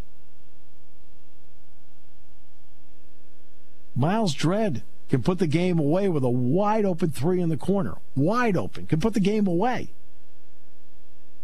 Myles 3.94 4.34
Dread 4.34 4.82
can 5.12 5.22
put 5.22 5.38
the 5.38 5.46
game 5.46 5.78
away 5.78 6.08
with 6.08 6.24
a 6.24 6.30
wide 6.30 6.86
open 6.86 7.10
three 7.10 7.38
in 7.38 7.50
the 7.50 7.56
corner. 7.58 7.98
Wide 8.16 8.56
open. 8.56 8.86
Can 8.86 8.98
put 8.98 9.12
the 9.12 9.20
game 9.20 9.46
away. 9.46 9.90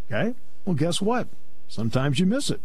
Okay? 0.07 0.35
Well, 0.65 0.75
guess 0.75 1.03
what? 1.03 1.29
Sometimes 1.69 2.19
you 2.19 2.25
miss 2.25 2.49
it. 2.49 2.63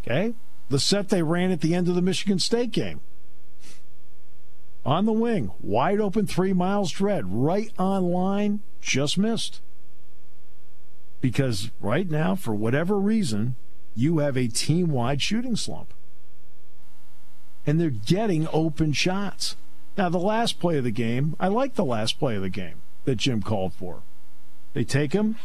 Okay? 0.00 0.32
The 0.70 0.80
set 0.80 1.10
they 1.10 1.22
ran 1.22 1.50
at 1.50 1.60
the 1.60 1.74
end 1.74 1.86
of 1.86 1.94
the 1.94 2.00
Michigan 2.00 2.38
State 2.38 2.70
game. 2.70 3.02
On 4.86 5.04
the 5.04 5.12
wing, 5.12 5.50
wide 5.60 6.00
open 6.00 6.26
three 6.26 6.54
Myles 6.54 6.92
Dread, 6.92 7.26
right 7.26 7.70
on 7.78 8.04
line, 8.04 8.60
just 8.80 9.18
missed. 9.18 9.60
Because 11.20 11.70
right 11.78 12.08
now, 12.08 12.36
for 12.36 12.54
whatever 12.54 12.98
reason, 12.98 13.56
you 13.94 14.16
have 14.20 14.38
a 14.38 14.48
team 14.48 14.92
wide 14.92 15.20
shooting 15.20 15.56
slump 15.56 15.92
and 17.66 17.80
they're 17.80 17.90
getting 17.90 18.48
open 18.52 18.92
shots. 18.92 19.56
Now, 19.96 20.08
the 20.08 20.18
last 20.18 20.58
play 20.58 20.78
of 20.78 20.84
the 20.84 20.90
game, 20.90 21.36
I 21.38 21.48
like 21.48 21.74
the 21.74 21.84
last 21.84 22.18
play 22.18 22.36
of 22.36 22.42
the 22.42 22.48
game 22.48 22.80
that 23.04 23.16
Jim 23.16 23.42
called 23.42 23.74
for. 23.74 24.00
They 24.72 24.84
take 24.84 25.12
him, 25.12 25.36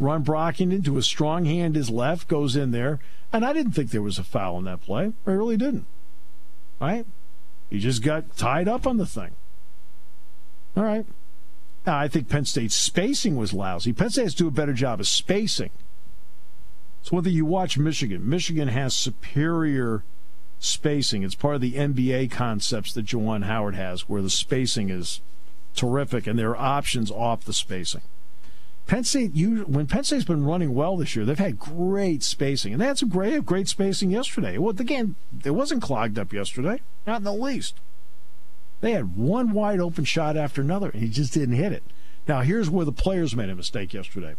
run 0.00 0.24
Brockington 0.24 0.84
to 0.84 0.98
a 0.98 1.02
strong 1.02 1.44
hand, 1.44 1.76
his 1.76 1.90
left 1.90 2.26
goes 2.26 2.56
in 2.56 2.72
there, 2.72 2.98
and 3.32 3.44
I 3.44 3.52
didn't 3.52 3.72
think 3.72 3.90
there 3.90 4.02
was 4.02 4.18
a 4.18 4.24
foul 4.24 4.58
in 4.58 4.64
that 4.64 4.82
play. 4.82 5.12
I 5.26 5.30
really 5.30 5.56
didn't. 5.56 5.86
Right? 6.80 7.06
He 7.70 7.78
just 7.78 8.02
got 8.02 8.36
tied 8.36 8.68
up 8.68 8.86
on 8.86 8.96
the 8.96 9.06
thing. 9.06 9.32
All 10.76 10.84
right. 10.84 11.06
Now, 11.86 11.98
I 11.98 12.08
think 12.08 12.28
Penn 12.28 12.44
State's 12.44 12.74
spacing 12.74 13.36
was 13.36 13.52
lousy. 13.52 13.92
Penn 13.92 14.10
State 14.10 14.24
has 14.24 14.34
to 14.34 14.44
do 14.44 14.48
a 14.48 14.52
better 14.52 14.72
job 14.72 15.00
of 15.00 15.06
spacing. 15.06 15.70
So 17.02 17.14
whether 17.14 17.30
you 17.30 17.44
watch 17.44 17.78
Michigan, 17.78 18.28
Michigan 18.28 18.68
has 18.68 18.92
superior 18.92 20.02
spacing. 20.58 21.22
It's 21.22 21.34
part 21.34 21.56
of 21.56 21.60
the 21.60 21.74
NBA 21.74 22.30
concepts 22.30 22.92
that 22.94 23.06
Juwan 23.06 23.44
Howard 23.44 23.74
has, 23.74 24.08
where 24.08 24.22
the 24.22 24.30
spacing 24.30 24.90
is 24.90 25.20
terrific 25.74 26.26
and 26.26 26.38
there 26.38 26.50
are 26.50 26.56
options 26.56 27.10
off 27.10 27.44
the 27.44 27.52
spacing. 27.52 28.02
Penn 28.86 29.02
State, 29.02 29.32
when 29.34 29.88
Penn 29.88 30.04
State's 30.04 30.24
been 30.24 30.44
running 30.44 30.72
well 30.72 30.96
this 30.96 31.16
year, 31.16 31.24
they've 31.24 31.36
had 31.36 31.58
great 31.58 32.22
spacing, 32.22 32.72
and 32.72 32.80
they 32.80 32.86
had 32.86 32.98
some 32.98 33.08
great, 33.08 33.44
great 33.44 33.66
spacing 33.66 34.12
yesterday. 34.12 34.58
Well, 34.58 34.70
again, 34.78 35.16
it 35.44 35.50
wasn't 35.50 35.82
clogged 35.82 36.18
up 36.18 36.32
yesterday, 36.32 36.80
not 37.04 37.18
in 37.18 37.24
the 37.24 37.32
least. 37.32 37.74
They 38.80 38.92
had 38.92 39.16
one 39.16 39.50
wide 39.50 39.80
open 39.80 40.04
shot 40.04 40.36
after 40.36 40.60
another, 40.60 40.90
and 40.90 41.02
he 41.02 41.08
just 41.08 41.34
didn't 41.34 41.56
hit 41.56 41.72
it. 41.72 41.82
Now, 42.28 42.42
here's 42.42 42.70
where 42.70 42.84
the 42.84 42.92
players 42.92 43.34
made 43.34 43.50
a 43.50 43.56
mistake 43.56 43.92
yesterday, 43.92 44.36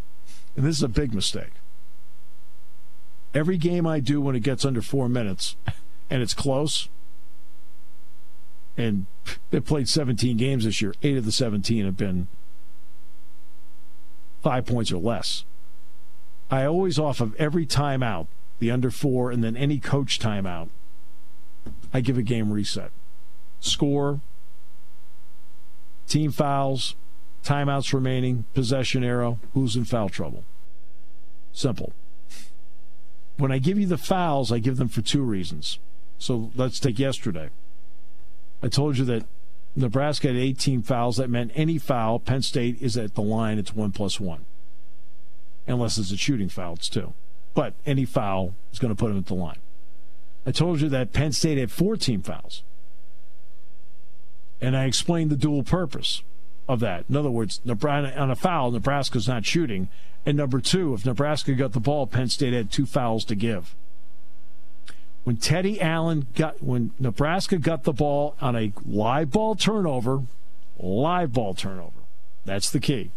and 0.56 0.66
this 0.66 0.78
is 0.78 0.84
a 0.84 0.88
big 0.88 1.14
mistake. 1.14 1.52
Every 3.34 3.58
game 3.58 3.86
I 3.86 4.00
do 4.00 4.22
when 4.22 4.36
it 4.36 4.44
gets 4.44 4.64
under 4.64 4.82
four 4.82 5.10
minutes, 5.10 5.58
and 6.10 6.22
it's 6.22 6.34
close. 6.34 6.90
And 8.78 9.06
they 9.50 9.60
played 9.60 9.90
17 9.90 10.38
games 10.38 10.66
this 10.66 10.82
year. 10.82 10.94
Eight 11.02 11.18
of 11.18 11.26
the 11.26 11.32
17 11.32 11.86
have 11.86 11.98
been 11.98 12.28
five 14.42 14.66
points 14.66 14.92
or 14.92 14.98
less. 14.98 15.46
I 16.50 16.66
always 16.66 16.98
off 16.98 17.20
of 17.20 17.36
every 17.36 17.66
timeout, 17.66 18.28
the 18.60 18.72
under 18.72 18.92
four, 18.92 19.32
and 19.32 19.44
then 19.44 19.58
any 19.58 19.80
coach 19.80 20.20
timeout, 20.20 20.70
I 21.94 22.02
give 22.02 22.18
a 22.18 22.24
game 22.24 22.52
reset. 22.52 22.92
Score, 23.60 24.22
team 26.08 26.32
fouls, 26.32 26.96
timeouts 27.44 27.94
remaining, 27.94 28.46
possession 28.54 29.04
arrow, 29.04 29.40
who's 29.54 29.76
in 29.76 29.86
foul 29.86 30.10
trouble. 30.10 30.44
Simple. 31.52 31.92
When 33.38 33.52
I 33.52 33.60
give 33.60 33.78
you 33.78 33.88
the 33.88 33.98
fouls, 33.98 34.52
I 34.52 34.60
give 34.60 34.78
them 34.78 34.88
for 34.88 35.02
two 35.02 35.22
reasons. 35.22 35.80
So 36.18 36.52
let's 36.56 36.80
take 36.80 37.00
yesterday. 37.00 37.50
I 38.62 38.70
told 38.70 38.98
you 38.98 39.06
that 39.06 39.26
Nebraska 39.76 40.28
had 40.28 40.38
18 40.38 40.82
fouls. 40.82 41.18
That 41.18 41.30
meant 41.30 41.52
any 41.54 41.78
foul, 41.78 42.20
Penn 42.20 42.42
State 42.42 42.82
is 42.82 42.98
at 42.98 43.16
the 43.16 43.22
line, 43.22 43.60
it's 43.60 43.76
one 43.76 43.92
plus 43.92 44.20
one. 44.20 44.46
Unless 45.68 45.98
it's 45.98 46.12
a 46.12 46.18
shooting 46.18 46.50
foul, 46.50 46.74
it's 46.74 46.90
two. 46.90 47.14
But 47.54 47.74
any 47.86 48.06
foul 48.06 48.56
is 48.72 48.80
going 48.80 48.96
to 48.96 49.00
put 49.00 49.10
them 49.10 49.18
at 49.18 49.28
the 49.28 49.36
line. 49.36 49.60
I 50.46 50.52
told 50.52 50.82
you 50.82 50.90
that 50.90 51.14
Penn 51.14 51.32
State 51.32 51.58
had 51.58 51.72
14 51.72 52.22
fouls. 52.22 52.64
And 54.60 54.76
I 54.76 54.86
explained 54.86 55.30
the 55.30 55.36
dual 55.36 55.64
purpose 55.64 56.24
of 56.68 56.80
that. 56.80 57.06
In 57.10 57.16
other 57.16 57.30
words, 57.30 57.62
on 57.68 58.32
a 58.32 58.36
foul, 58.36 58.72
Nebraska's 58.72 59.28
not 59.28 59.46
shooting. 59.46 59.90
And 60.26 60.38
number 60.38 60.60
two, 60.60 60.94
if 60.94 61.06
Nebraska 61.06 61.54
got 61.54 61.74
the 61.74 61.80
ball, 61.80 62.08
Penn 62.08 62.30
State 62.30 62.54
had 62.54 62.72
two 62.72 62.86
fouls 62.86 63.24
to 63.26 63.36
give. 63.36 63.76
When 65.28 65.36
Teddy 65.36 65.82
Allen 65.82 66.28
got, 66.36 66.64
when 66.64 66.92
Nebraska 67.00 67.58
got 67.58 67.84
the 67.84 67.92
ball 67.92 68.38
on 68.40 68.56
a 68.56 68.72
live 68.86 69.32
ball 69.32 69.56
turnover, 69.56 70.22
live 70.80 71.34
ball 71.34 71.54
turnover, 71.54 72.00
that's 72.46 72.70
the 72.70 72.80
key. 72.80 73.12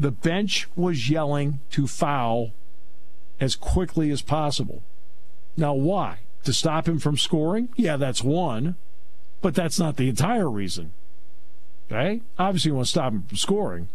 The 0.00 0.10
bench 0.10 0.66
was 0.74 1.08
yelling 1.08 1.60
to 1.70 1.86
foul 1.86 2.50
as 3.38 3.54
quickly 3.54 4.10
as 4.10 4.22
possible. 4.22 4.82
Now, 5.56 5.72
why? 5.74 6.18
To 6.42 6.52
stop 6.52 6.88
him 6.88 6.98
from 6.98 7.16
scoring? 7.16 7.68
Yeah, 7.76 7.96
that's 7.96 8.24
one, 8.24 8.74
but 9.42 9.54
that's 9.54 9.78
not 9.78 9.98
the 9.98 10.08
entire 10.08 10.50
reason. 10.50 10.90
Okay? 11.88 12.22
Obviously, 12.40 12.70
you 12.70 12.74
want 12.74 12.88
to 12.88 12.90
stop 12.90 13.12
him 13.12 13.22
from 13.22 13.36
scoring 13.36 13.88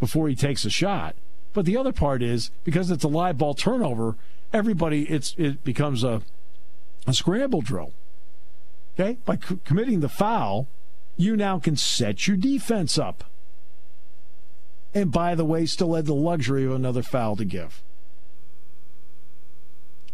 before 0.00 0.28
he 0.28 0.34
takes 0.34 0.64
a 0.64 0.70
shot. 0.70 1.14
But 1.52 1.64
the 1.64 1.76
other 1.76 1.92
part 1.92 2.24
is 2.24 2.50
because 2.64 2.90
it's 2.90 3.04
a 3.04 3.08
live 3.08 3.38
ball 3.38 3.54
turnover, 3.54 4.16
everybody 4.52 5.04
it's 5.04 5.34
it 5.38 5.64
becomes 5.64 6.04
a 6.04 6.22
a 7.06 7.14
scramble 7.14 7.62
drill. 7.62 7.92
Okay? 8.94 9.18
By 9.24 9.36
c- 9.36 9.58
committing 9.64 10.00
the 10.00 10.08
foul, 10.08 10.68
you 11.16 11.36
now 11.36 11.58
can 11.58 11.76
set 11.76 12.28
your 12.28 12.36
defense 12.36 12.98
up. 12.98 13.24
And 14.94 15.10
by 15.10 15.34
the 15.34 15.44
way, 15.44 15.64
still 15.66 15.94
had 15.94 16.06
the 16.06 16.14
luxury 16.14 16.64
of 16.64 16.72
another 16.72 17.02
foul 17.02 17.34
to 17.36 17.44
give 17.44 17.82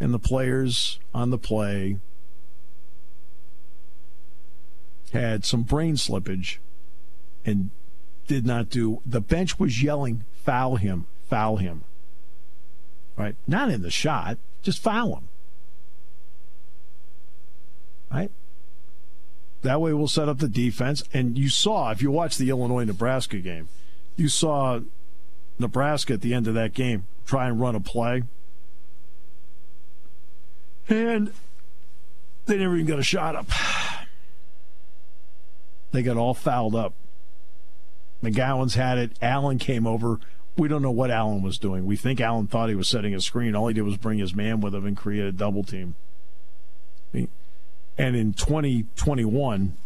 and 0.01 0.15
the 0.15 0.19
players 0.19 0.99
on 1.13 1.31
the 1.31 1.39
play 1.39 1.99
had 5.13 5.45
some 5.45 5.63
brain 5.63 5.95
slippage 5.95 6.59
and 7.45 7.71
did 8.27 8.47
not 8.47 8.69
do 8.69 9.01
the 9.07 9.21
bench 9.21 9.59
was 9.59 9.83
yelling 9.83 10.25
foul 10.45 10.77
him 10.77 11.07
foul 11.29 11.57
him 11.57 11.83
right 13.19 13.37
not 13.47 13.71
in 13.71 13.83
the 13.83 13.91
shot 13.91 14.39
just 14.63 14.83
foul 14.83 15.17
him 15.17 15.29
right 18.11 18.31
that 19.63 19.81
way 19.81 19.93
we'll 19.93 20.09
set 20.09 20.29
up 20.29 20.39
the 20.39 20.49
defense 20.49 21.03
and 21.13 21.37
you 21.37 21.49
saw 21.49 21.91
if 21.91 22.01
you 22.01 22.11
watch 22.11 22.39
the 22.39 22.49
illinois 22.49 22.85
nebraska 22.85 23.39
game 23.39 23.69
you 24.17 24.29
saw 24.29 24.81
nebraska 25.59 26.15
at 26.15 26.21
the 26.21 26.33
end 26.33 26.47
of 26.47 26.55
that 26.55 26.73
game 26.73 27.05
try 27.27 27.49
and 27.49 27.61
run 27.61 27.75
a 27.75 27.81
play 27.81 28.23
and 30.89 31.33
they 32.47 32.57
never 32.57 32.75
even 32.75 32.87
got 32.87 32.99
a 32.99 33.03
shot 33.03 33.37
up. 33.37 33.47
They 35.93 36.03
got 36.03 36.17
all 36.17 36.35
fouled 36.35 36.75
up. 36.75 36.95
McGowens 38.23 38.75
had 38.75 38.99
it. 38.99 39.13
Allen 39.23 39.59
came 39.59 39.87
over. 39.87 40.19
We 40.59 40.69
don't 40.69 40.83
know 40.83 40.91
what 40.91 41.11
Allen 41.13 41.41
was 41.41 41.57
doing. 41.57 41.87
We 41.87 41.97
think 41.97 42.21
Allen 42.21 42.49
thought 42.49 42.69
he 42.69 42.75
was 42.75 42.89
setting 42.89 43.15
a 43.15 43.21
screen. 43.21 43.55
All 43.55 43.69
he 43.69 43.75
did 43.75 43.83
was 43.83 43.97
bring 43.97 44.19
his 44.19 44.35
man 44.35 44.61
with 44.61 44.75
him 44.75 44.85
and 44.85 44.97
create 44.97 45.25
a 45.25 45.33
double 45.33 45.63
team. 45.63 45.95
And 47.13 48.15
in 48.15 48.33
2021, 48.33 49.77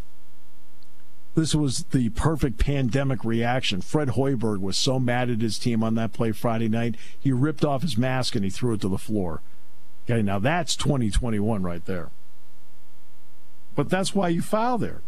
this 1.35 1.55
was 1.55 1.85
the 1.85 2.11
perfect 2.11 2.59
pandemic 2.59 3.25
reaction. 3.25 3.81
Fred 3.81 4.09
Hoiberg 4.09 4.61
was 4.61 4.77
so 4.77 4.99
mad 4.99 5.31
at 5.31 5.41
his 5.41 5.59
team 5.59 5.83
on 5.83 5.95
that 5.95 6.13
play 6.13 6.33
Friday 6.33 6.69
night, 6.69 6.97
he 7.19 7.33
ripped 7.33 7.65
off 7.65 7.83
his 7.83 7.97
mask 7.97 8.35
and 8.35 8.45
he 8.45 8.51
threw 8.51 8.75
it 8.75 8.81
to 8.83 8.89
the 8.89 8.99
floor. 8.99 9.41
Okay, 10.05 10.21
now 10.21 10.39
that's 10.39 10.75
2021 10.77 11.63
right 11.63 11.85
there. 11.87 12.11
But 13.75 13.89
that's 13.89 14.15
why 14.15 14.29
you 14.29 14.43
foul 14.43 14.77
there. 14.79 15.01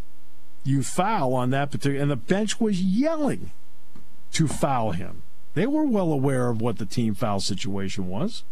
You 0.63 0.81
foul 0.81 1.33
on 1.35 1.51
that 1.51 1.69
particular, 1.69 2.01
and 2.01 2.09
the 2.09 2.15
bench 2.15 2.59
was 2.59 2.81
yelling 2.81 3.51
to 4.31 4.47
foul 4.47 4.91
him. 4.91 5.21
They 5.55 5.65
were 5.65 5.85
well 5.85 6.11
aware 6.11 6.49
of 6.49 6.61
what 6.61 6.77
the 6.77 6.85
team 6.85 7.15
foul 7.15 7.39
situation 7.39 8.07
was. 8.07 8.43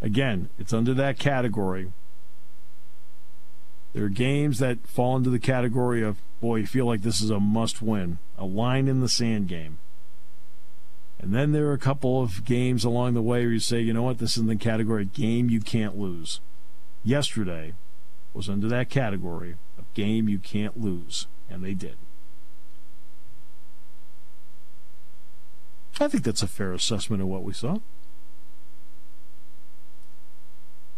Again, 0.00 0.48
it's 0.58 0.72
under 0.72 0.94
that 0.94 1.18
category. 1.18 1.92
There 3.92 4.04
are 4.04 4.10
games 4.10 4.60
that 4.60 4.86
fall 4.86 5.16
into 5.16 5.30
the 5.30 5.40
category 5.40 6.02
of, 6.02 6.18
boy, 6.40 6.56
you 6.56 6.66
feel 6.66 6.86
like 6.86 7.02
this 7.02 7.20
is 7.20 7.30
a 7.30 7.40
must 7.40 7.82
win, 7.82 8.18
a 8.38 8.44
line 8.44 8.86
in 8.86 9.00
the 9.00 9.08
sand 9.08 9.48
game. 9.48 9.78
And 11.18 11.34
then 11.34 11.50
there 11.50 11.66
are 11.66 11.72
a 11.72 11.78
couple 11.78 12.22
of 12.22 12.44
games 12.44 12.84
along 12.84 13.14
the 13.14 13.22
way 13.22 13.40
where 13.40 13.52
you 13.52 13.58
say, 13.58 13.80
you 13.80 13.92
know 13.92 14.02
what, 14.02 14.18
this 14.18 14.32
is 14.32 14.42
in 14.42 14.46
the 14.46 14.54
category 14.54 15.06
game 15.06 15.50
you 15.50 15.60
can't 15.60 15.98
lose. 15.98 16.40
Yesterday 17.02 17.72
was 18.34 18.48
under 18.48 18.68
that 18.68 18.90
category 18.90 19.56
of 19.78 19.92
game 19.94 20.28
you 20.28 20.38
can't 20.38 20.78
lose, 20.78 21.26
and 21.50 21.64
they 21.64 21.74
did. 21.74 21.96
I 25.98 26.08
think 26.08 26.24
that's 26.24 26.42
a 26.42 26.48
fair 26.48 26.72
assessment 26.72 27.22
of 27.22 27.28
what 27.28 27.42
we 27.42 27.52
saw. 27.52 27.78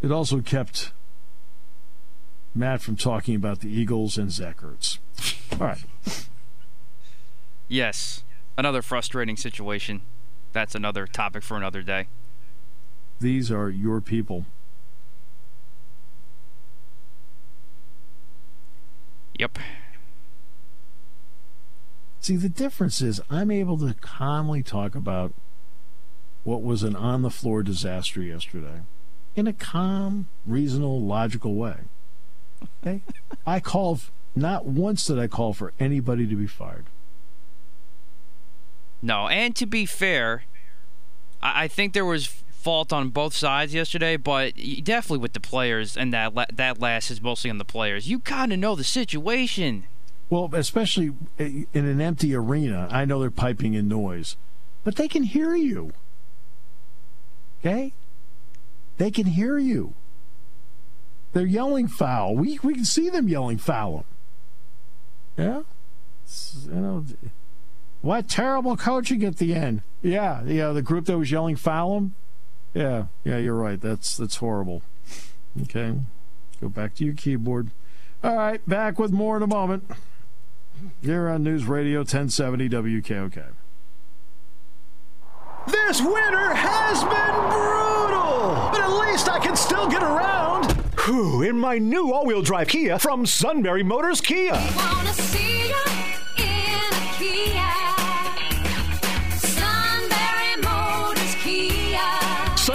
It 0.03 0.11
also 0.11 0.41
kept 0.41 0.93
Matt 2.55 2.81
from 2.81 2.97
talking 2.97 3.35
about 3.35 3.61
the 3.61 3.69
Eagles 3.69 4.19
and 4.19 4.31
Zach 4.31 4.59
Ertz. 4.61 4.99
All 5.53 5.67
right. 5.67 5.85
Yes 7.69 8.23
another 8.59 8.83
frustrating 8.83 9.37
situation. 9.37 10.03
That's 10.53 10.75
another 10.75 11.07
topic 11.07 11.45
for 11.45 11.57
another 11.57 11.81
day. 11.81 12.09
These 13.21 13.51
are 13.51 13.71
your 13.71 14.01
people. 14.01 14.45
Yep. 19.39 19.59
See, 22.29 22.37
the 22.37 22.51
difference 22.51 23.01
is 23.01 23.23
I'm 23.31 23.51
able 23.51 23.79
to 23.79 23.95
calmly 24.03 24.63
talk 24.63 24.95
about 24.95 25.33
what 26.45 26.63
was 26.63 26.83
an 26.83 26.95
on 26.95 27.23
the 27.23 27.31
floor 27.31 27.63
disaster 27.63 28.21
yesterday 28.21 28.83
in 29.35 29.47
a 29.47 29.55
calm, 29.55 30.29
reasonable, 30.45 31.01
logical 31.01 31.55
way. 31.55 31.77
Okay? 32.83 33.01
I 33.47 33.61
called, 33.61 34.11
not 34.37 34.67
once 34.67 35.07
did 35.07 35.19
I 35.19 35.27
call 35.27 35.55
for 35.55 35.73
anybody 35.81 36.27
to 36.27 36.37
be 36.37 36.47
fired. 36.47 36.85
No, 39.01 39.29
and 39.29 39.57
to 39.57 39.65
be 39.65 39.87
fair, 39.87 40.43
I, 41.41 41.65
I 41.65 41.69
think 41.69 41.95
there 41.95 42.05
was 42.05 42.27
fault 42.27 42.93
on 42.93 43.09
both 43.09 43.33
sides 43.33 43.73
yesterday, 43.73 44.19
but 44.19 44.53
definitely 44.83 45.17
with 45.17 45.33
the 45.33 45.41
players, 45.41 45.97
and 45.97 46.13
that 46.13 46.35
la- 46.35 46.45
that 46.53 46.79
last 46.79 47.11
is 47.11 47.23
mostly 47.23 47.49
on 47.49 47.57
the 47.57 47.65
players. 47.65 48.07
You 48.07 48.19
kind 48.19 48.53
of 48.53 48.59
know 48.59 48.77
the 48.77 48.85
situation. 48.85 49.87
Well, 50.31 50.51
especially 50.53 51.13
eh, 51.39 51.65
in 51.73 51.87
an 51.87 52.01
empty 52.01 52.35
arena, 52.35 52.89
I 52.91 53.05
know 53.05 53.21
they're 53.21 53.31
piping 53.31 53.75
in 53.75 53.89
noise, 53.89 54.37
but 54.85 54.97
they 54.97 55.09
can 55.09 55.23
hear 55.23 55.55
you. 55.55 55.93
Okay, 57.61 57.93
they 58.99 59.11
can 59.11 59.27
hear 59.27 59.59
you. 59.59 59.95
They're 61.33 61.47
yelling 61.47 61.89
foul. 61.89 62.37
We 62.37 62.59
we 62.63 62.75
can 62.75 62.85
see 62.85 63.09
them 63.09 63.29
yelling 63.29 63.59
foul. 63.59 64.05
Yeah, 65.37 65.63
you 66.67 66.75
know 66.75 67.05
what 68.03 68.29
terrible 68.29 68.77
coaching 68.77 69.25
at 69.25 69.39
the 69.39 69.55
end. 69.55 69.83
Yeah, 70.03 70.45
yeah, 70.45 70.73
the 70.73 70.83
group 70.83 71.07
that 71.07 71.19
was 71.19 71.31
yelling 71.31 71.57
foul. 71.57 72.11
Yeah, 72.75 73.07
yeah, 73.25 73.39
you're 73.39 73.55
right. 73.55 73.81
That's 73.81 74.17
that's 74.17 74.37
horrible. 74.37 74.83
Okay. 75.63 75.95
Go 76.61 76.69
back 76.69 76.95
to 76.97 77.05
your 77.05 77.15
keyboard. 77.15 77.71
All 78.23 78.37
right, 78.37 78.67
back 78.69 78.99
with 78.99 79.13
more 79.13 79.37
in 79.37 79.43
a 79.43 79.47
moment. 79.47 79.89
Here 81.03 81.29
on 81.29 81.43
News 81.43 81.65
Radio 81.65 82.01
1070 82.01 82.69
WKOK. 82.69 83.53
This 85.67 86.01
winter 86.01 86.55
has 86.55 87.03
been 87.03 87.35
brutal, 87.51 88.71
but 88.71 88.81
at 88.81 89.11
least 89.11 89.29
I 89.29 89.39
can 89.39 89.57
still 89.57 89.89
get 89.89 90.03
around. 90.03 90.73
Whew, 91.05 91.43
in 91.43 91.59
my 91.59 91.79
new 91.79 92.13
all-wheel 92.13 92.43
drive 92.43 92.69
Kia 92.69 92.99
from 92.99 93.27
Sunbury 93.27 93.83
Motors 93.83 94.21
Kia. 94.21 94.55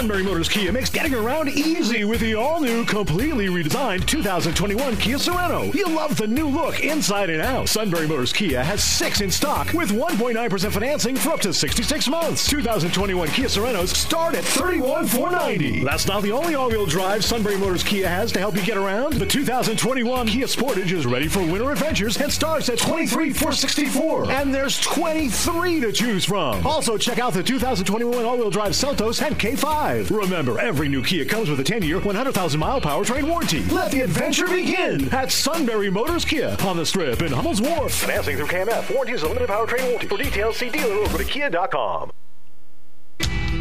Sunbury 0.04 0.24
Motors 0.24 0.50
Kia 0.50 0.70
makes 0.74 0.90
getting 0.90 1.14
around 1.14 1.48
easy 1.48 2.04
with 2.04 2.20
the 2.20 2.36
all-new, 2.36 2.84
completely 2.84 3.48
redesigned 3.48 4.06
2021 4.06 4.98
Kia 4.98 5.16
Sorento. 5.16 5.74
You'll 5.74 5.92
love 5.92 6.18
the 6.18 6.28
new 6.28 6.50
look 6.50 6.82
inside 6.82 7.30
and 7.30 7.42
out. 7.42 7.70
Sunbury 7.70 8.06
Motors 8.06 8.34
Kia 8.34 8.62
has 8.62 8.84
six 8.84 9.22
in 9.22 9.32
stock 9.32 9.72
with 9.72 9.92
1.9% 9.92 10.72
financing 10.74 11.16
for 11.16 11.30
up 11.30 11.40
to 11.40 11.54
66 11.54 12.10
months. 12.10 12.50
2021 12.50 13.30
Kia 13.30 13.46
Sorentos 13.46 13.96
start 13.96 14.36
at 14.36 14.44
31,490. 14.44 15.86
That's 15.86 16.06
not 16.06 16.22
the 16.22 16.34
only 16.34 16.56
all-wheel 16.56 16.86
drive 16.86 17.24
Sunbury 17.24 17.58
Motors 17.58 17.84
Kia 17.84 18.10
has 18.10 18.34
to 18.34 18.40
help 18.40 18.58
you 18.58 18.62
get 18.64 18.76
around. 18.76 19.14
The 19.14 19.26
2021 19.26 20.28
Kia 20.28 20.48
Sportage 20.48 20.92
is 20.92 21.06
ready 21.06 21.30
for 21.30 21.40
winter 21.40 21.72
adventures 21.72 22.18
and 22.18 22.30
starts 22.30 22.68
at 22.68 22.78
23,464. 22.78 24.32
And 24.32 24.54
there's 24.54 24.82
23 24.82 25.80
to 25.80 25.94
choose 25.94 26.26
from. 26.26 26.68
Also, 26.68 26.98
check 26.98 27.20
out 27.20 27.32
the 27.32 27.42
2021 27.42 28.26
all-wheel 28.26 28.50
drive 28.50 28.74
Seltos 28.74 29.26
and 29.26 29.40
K5. 29.40 29.93
Remember, 30.02 30.60
every 30.60 30.90
new 30.90 31.04
Kia 31.04 31.26
comes 31.26 31.50
with 31.50 31.60
a 31.60 31.64
10-year, 31.64 32.00
100,000-mile 32.00 32.82
powertrain 32.82 33.28
warranty. 33.28 33.64
Let 33.66 33.92
the 33.92 34.02
adventure 34.02 34.48
begin 34.48 35.14
at 35.14 35.32
Sunbury 35.32 35.90
Motors 35.90 36.26
Kia 36.26 36.56
on 36.62 36.78
the 36.78 36.86
Strip 36.86 37.22
in 37.22 37.32
Hummel's 37.32 37.62
Wharf. 37.62 37.94
Financing 37.94 38.38
through 38.38 38.48
KMF. 38.48 38.94
Warranties 38.94 39.24
a 39.24 39.28
limited 39.28 39.50
powertrain 39.50 39.84
warranty. 39.86 40.08
For 40.08 40.18
details, 40.18 40.58
see 40.58 40.70
dealer 40.70 40.96
or 40.96 41.08
go 41.08 41.18
to 41.18 41.24
kia.com. 41.24 42.12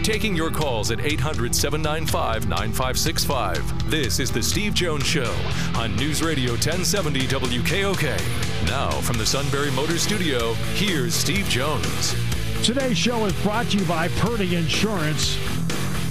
Taking 0.03 0.35
your 0.35 0.51
calls 0.51 0.91
at 0.91 1.01
800 1.01 1.55
795 1.55 2.49
9565. 2.49 3.91
This 3.91 4.19
is 4.19 4.33
The 4.33 4.43
Steve 4.43 4.75
Jones 4.75 5.07
Show 5.07 5.33
on 5.77 5.95
News 5.95 6.23
Radio 6.23 6.53
1070 6.53 7.21
WKOK. 7.29 8.67
Now, 8.67 8.91
from 8.91 9.17
the 9.19 9.27
Sunbury 9.27 9.71
Motor 9.71 9.99
Studio, 9.99 10.55
here's 10.75 11.15
Steve 11.15 11.47
Jones. 11.47 12.17
Today's 12.65 12.99
show 12.99 13.25
is 13.27 13.33
brought 13.43 13.67
to 13.67 13.79
you 13.79 13.85
by 13.85 14.09
Purdy 14.09 14.57
Insurance. 14.57 15.37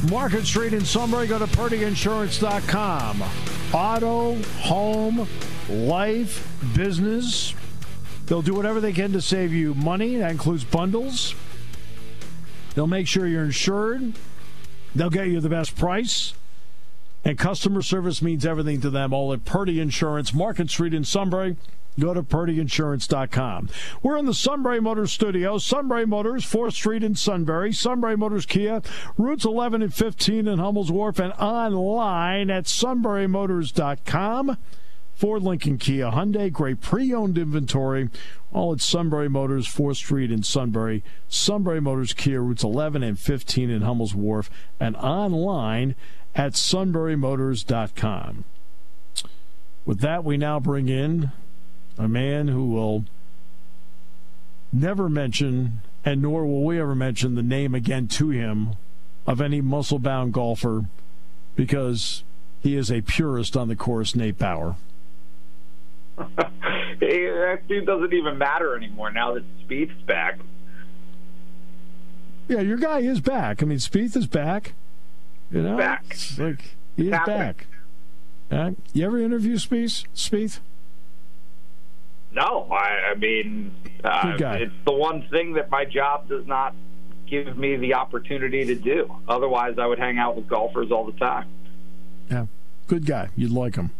Market 0.09 0.45
Street 0.45 0.73
in 0.73 0.83
Sunbury, 0.83 1.27
go 1.27 1.37
to 1.37 1.45
purdyinsurance.com. 1.45 3.23
Auto, 3.73 4.41
home, 4.59 5.27
life, 5.69 6.47
business. 6.75 7.53
They'll 8.25 8.41
do 8.41 8.53
whatever 8.53 8.79
they 8.79 8.93
can 8.93 9.11
to 9.13 9.21
save 9.21 9.53
you 9.53 9.73
money. 9.75 10.17
That 10.17 10.31
includes 10.31 10.63
bundles. 10.63 11.35
They'll 12.73 12.87
make 12.87 13.07
sure 13.07 13.27
you're 13.27 13.43
insured. 13.43 14.13
They'll 14.95 15.09
get 15.09 15.27
you 15.27 15.39
the 15.39 15.49
best 15.49 15.75
price. 15.75 16.33
And 17.23 17.37
customer 17.37 17.81
service 17.81 18.21
means 18.21 18.45
everything 18.45 18.81
to 18.81 18.89
them. 18.89 19.13
All 19.13 19.31
at 19.33 19.45
Purdy 19.45 19.79
Insurance, 19.79 20.33
Market 20.33 20.69
Street 20.71 20.93
in 20.93 21.03
Sunbury. 21.03 21.57
Go 21.99 22.13
to 22.13 22.23
purdyinsurance.com. 22.23 23.69
We're 24.01 24.17
in 24.17 24.25
the 24.25 24.34
Sunbury 24.34 24.80
Motors 24.80 25.12
studio. 25.12 25.58
Sunbury 25.58 26.06
Motors, 26.06 26.45
4th 26.45 26.73
Street 26.73 27.04
in 27.04 27.15
Sunbury. 27.15 27.73
Sunbury 27.73 28.15
Motors 28.15 28.45
Kia, 28.45 28.82
routes 29.17 29.43
11 29.43 29.82
and 29.82 29.93
15 29.93 30.47
in 30.47 30.60
Hummel's 30.60 30.91
Wharf, 30.91 31.19
and 31.19 31.34
online 31.34 32.49
at 32.49 32.65
sunburymotors.com. 32.65 34.58
Ford, 35.15 35.43
Lincoln, 35.43 35.77
Kia, 35.77 36.10
Hyundai, 36.10 36.51
great 36.51 36.82
pre-owned 36.82 37.38
inventory, 37.38 38.10
all 38.51 38.73
at 38.73 38.82
Sunbury 38.82 39.30
Motors, 39.30 39.67
4th 39.67 39.97
Street 39.97 40.32
in 40.32 40.41
Sunbury. 40.41 41.04
Sunbury 41.30 41.80
Motors, 41.80 42.13
Kia, 42.13 42.41
routes 42.41 42.63
11 42.63 43.04
and 43.04 43.19
15 43.19 43.69
in 43.69 43.82
Hummel's 43.84 44.15
Wharf, 44.15 44.49
and 44.80 44.95
online 44.95 45.93
at 46.34 46.54
sunburymotors.com. 46.54 48.45
With 49.86 49.99
that, 49.99 50.23
we 50.23 50.38
now 50.38 50.60
bring 50.60 50.89
in 50.89 51.32
a 51.97 52.08
man 52.08 52.47
who 52.47 52.65
will 52.65 53.06
never 54.71 55.10
mention, 55.10 55.82
and 56.06 56.21
nor 56.21 56.45
will 56.45 56.63
we 56.63 56.80
ever 56.80 56.95
mention 56.95 57.36
the 57.36 57.43
name 57.43 57.75
again 57.75 58.08
to 58.08 58.30
him 58.30 58.75
of 59.27 59.41
any 59.41 59.62
muscle 59.62 59.99
bound 59.99 60.34
golfer 60.34 60.86
because 61.56 62.23
he 62.62 62.75
is 62.75 62.91
a 62.91 63.01
purist 63.01 63.58
on 63.58 63.67
the 63.67 63.75
course, 63.75 64.15
Nate 64.15 64.38
Bauer. 64.38 64.75
that 66.17 67.62
dude 67.67 67.86
doesn't 67.86 68.13
even 68.13 68.38
matter 68.38 68.75
anymore 68.75 69.12
now 69.12 69.34
that 69.34 69.43
Spieth's 69.67 70.01
back. 70.04 70.39
Yeah, 72.47 72.62
your 72.62 72.77
guy 72.77 72.99
is 72.99 73.19
back. 73.19 73.63
I 73.63 73.65
mean, 73.65 73.77
Spieth 73.77 74.15
is 74.15 74.27
back. 74.27 74.73
You 75.51 75.62
know, 75.62 75.77
back. 75.77 76.17
Like 76.38 76.75
he 76.95 77.06
is 77.06 77.19
back. 77.25 77.67
Uh, 78.51 78.71
you 78.93 79.06
ever 79.06 79.19
interview 79.19 79.56
Spieth? 79.56 80.06
Spieth? 80.13 80.60
No, 82.33 82.67
I, 82.71 83.11
I 83.11 83.15
mean, 83.15 83.73
uh, 84.03 84.37
it's 84.39 84.73
the 84.85 84.93
one 84.93 85.27
thing 85.29 85.53
that 85.53 85.69
my 85.69 85.85
job 85.85 86.29
does 86.29 86.45
not 86.47 86.73
give 87.27 87.57
me 87.57 87.75
the 87.75 87.93
opportunity 87.93 88.65
to 88.65 88.75
do. 88.75 89.13
Otherwise, 89.27 89.77
I 89.77 89.85
would 89.85 89.99
hang 89.99 90.17
out 90.17 90.35
with 90.35 90.47
golfers 90.47 90.91
all 90.91 91.05
the 91.05 91.17
time. 91.17 91.47
Yeah, 92.29 92.45
good 92.87 93.05
guy. 93.05 93.29
You'd 93.35 93.51
like 93.51 93.75
him. 93.75 93.91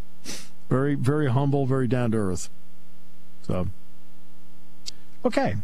Very, 0.69 0.95
very 0.95 1.29
humble, 1.29 1.65
very 1.65 1.87
down 1.87 2.11
to 2.11 2.17
earth. 2.17 2.49
So, 3.47 3.67
okay. 5.25 5.55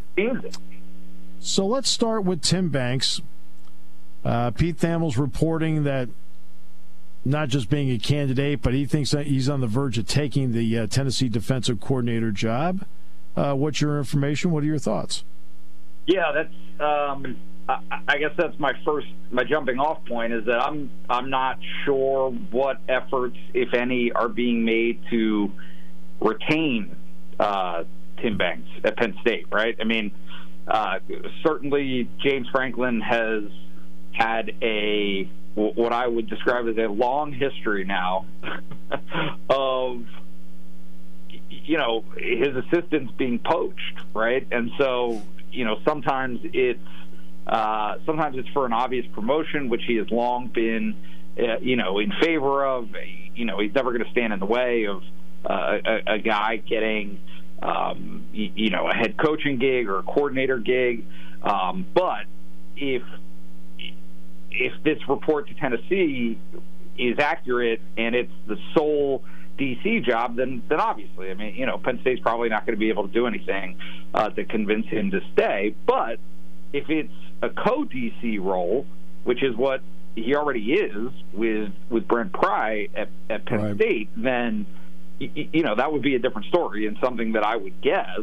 So 1.40 1.66
let's 1.66 1.88
start 1.88 2.24
with 2.24 2.42
Tim 2.42 2.68
Banks. 2.68 3.22
Uh, 4.24 4.50
Pete 4.50 4.76
Thamel's 4.76 5.16
reporting 5.16 5.84
that 5.84 6.08
not 7.28 7.48
just 7.48 7.68
being 7.68 7.90
a 7.90 7.98
candidate, 7.98 8.62
but 8.62 8.74
he 8.74 8.86
thinks 8.86 9.10
that 9.10 9.26
he's 9.26 9.48
on 9.48 9.60
the 9.60 9.66
verge 9.66 9.98
of 9.98 10.06
taking 10.06 10.52
the 10.52 10.78
uh, 10.78 10.86
Tennessee 10.86 11.28
defensive 11.28 11.80
coordinator 11.80 12.30
job. 12.30 12.84
Uh, 13.36 13.54
what's 13.54 13.80
your 13.80 13.98
information? 13.98 14.50
What 14.50 14.62
are 14.62 14.66
your 14.66 14.78
thoughts? 14.78 15.24
Yeah, 16.06 16.32
that's. 16.32 16.54
Um, 16.80 17.36
I, 17.68 17.80
I 18.08 18.18
guess 18.18 18.30
that's 18.36 18.58
my 18.58 18.72
first, 18.84 19.08
my 19.30 19.44
jumping 19.44 19.78
off 19.78 20.04
point 20.06 20.32
is 20.32 20.46
that 20.46 20.58
I'm, 20.58 20.90
I'm 21.10 21.28
not 21.28 21.58
sure 21.84 22.30
what 22.30 22.80
efforts, 22.88 23.36
if 23.52 23.74
any, 23.74 24.10
are 24.12 24.28
being 24.28 24.64
made 24.64 25.00
to 25.10 25.52
retain 26.20 26.96
uh, 27.38 27.84
Tim 28.22 28.38
Banks 28.38 28.68
at 28.84 28.96
Penn 28.96 29.14
State. 29.20 29.46
Right? 29.52 29.76
I 29.80 29.84
mean, 29.84 30.12
uh, 30.66 31.00
certainly 31.42 32.08
James 32.18 32.48
Franklin 32.50 33.00
has 33.00 33.44
had 34.12 34.54
a 34.62 35.28
what 35.54 35.92
I 35.92 36.06
would 36.06 36.28
describe 36.28 36.68
as 36.68 36.76
a 36.76 36.86
long 36.86 37.32
history 37.32 37.84
now 37.84 38.26
of 39.50 40.04
you 41.50 41.76
know 41.76 42.04
his 42.16 42.56
assistants 42.56 43.12
being 43.16 43.38
poached, 43.38 44.00
right? 44.14 44.46
And 44.50 44.70
so 44.78 45.22
you 45.50 45.64
know 45.64 45.80
sometimes 45.84 46.40
it's 46.44 46.80
uh, 47.46 47.96
sometimes 48.06 48.36
it's 48.38 48.48
for 48.50 48.66
an 48.66 48.72
obvious 48.72 49.06
promotion, 49.12 49.68
which 49.68 49.82
he 49.86 49.96
has 49.96 50.10
long 50.10 50.48
been 50.48 50.96
uh, 51.38 51.58
you 51.60 51.76
know 51.76 51.98
in 51.98 52.12
favor 52.20 52.64
of. 52.64 52.88
You 53.34 53.44
know 53.44 53.60
he's 53.60 53.74
never 53.74 53.92
going 53.92 54.04
to 54.04 54.10
stand 54.10 54.32
in 54.32 54.40
the 54.40 54.46
way 54.46 54.86
of 54.86 55.02
uh, 55.48 55.78
a, 55.84 56.14
a 56.14 56.18
guy 56.18 56.56
getting 56.56 57.20
um, 57.62 58.26
you, 58.32 58.50
you 58.54 58.70
know 58.70 58.88
a 58.88 58.94
head 58.94 59.16
coaching 59.16 59.58
gig 59.58 59.88
or 59.88 59.98
a 59.98 60.02
coordinator 60.02 60.58
gig. 60.58 61.04
Um, 61.42 61.86
but 61.94 62.24
if 62.76 63.02
if 64.58 64.82
this 64.82 64.98
report 65.08 65.48
to 65.48 65.54
Tennessee 65.54 66.38
is 66.98 67.18
accurate 67.18 67.80
and 67.96 68.14
it's 68.14 68.32
the 68.46 68.56
sole 68.74 69.22
DC 69.58 70.04
job, 70.04 70.36
then 70.36 70.62
then 70.68 70.80
obviously, 70.80 71.30
I 71.30 71.34
mean, 71.34 71.54
you 71.54 71.66
know, 71.66 71.78
Penn 71.78 72.00
State's 72.00 72.20
probably 72.20 72.48
not 72.48 72.66
going 72.66 72.76
to 72.76 72.80
be 72.80 72.88
able 72.90 73.06
to 73.06 73.12
do 73.12 73.26
anything 73.26 73.78
uh, 74.14 74.30
to 74.30 74.44
convince 74.44 74.86
him 74.86 75.10
to 75.10 75.20
stay. 75.32 75.74
But 75.86 76.18
if 76.72 76.88
it's 76.88 77.12
a 77.42 77.48
co-DC 77.48 78.42
role, 78.42 78.86
which 79.24 79.42
is 79.42 79.56
what 79.56 79.80
he 80.14 80.34
already 80.34 80.72
is 80.74 81.12
with 81.32 81.72
with 81.90 82.06
Brent 82.08 82.32
Pry 82.32 82.88
at, 82.94 83.08
at 83.30 83.46
Penn 83.46 83.62
right. 83.62 83.76
State, 83.76 84.10
then 84.16 84.66
you 85.18 85.62
know 85.62 85.74
that 85.74 85.92
would 85.92 86.02
be 86.02 86.14
a 86.14 86.18
different 86.18 86.46
story 86.48 86.86
and 86.86 86.96
something 87.02 87.32
that 87.32 87.44
I 87.44 87.56
would 87.56 87.80
guess 87.80 88.20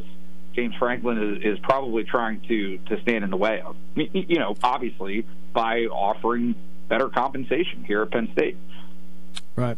James 0.55 0.75
Franklin 0.75 1.35
is, 1.35 1.43
is 1.43 1.59
probably 1.59 2.03
trying 2.03 2.41
to 2.47 2.77
to 2.77 3.01
stand 3.01 3.23
in 3.23 3.29
the 3.29 3.37
way 3.37 3.61
of. 3.61 3.75
You 3.95 4.39
know, 4.39 4.55
obviously 4.63 5.25
by 5.53 5.85
offering 5.85 6.55
better 6.87 7.09
compensation 7.09 7.83
here 7.83 8.01
at 8.01 8.11
Penn 8.11 8.29
State. 8.33 8.57
Right. 9.55 9.77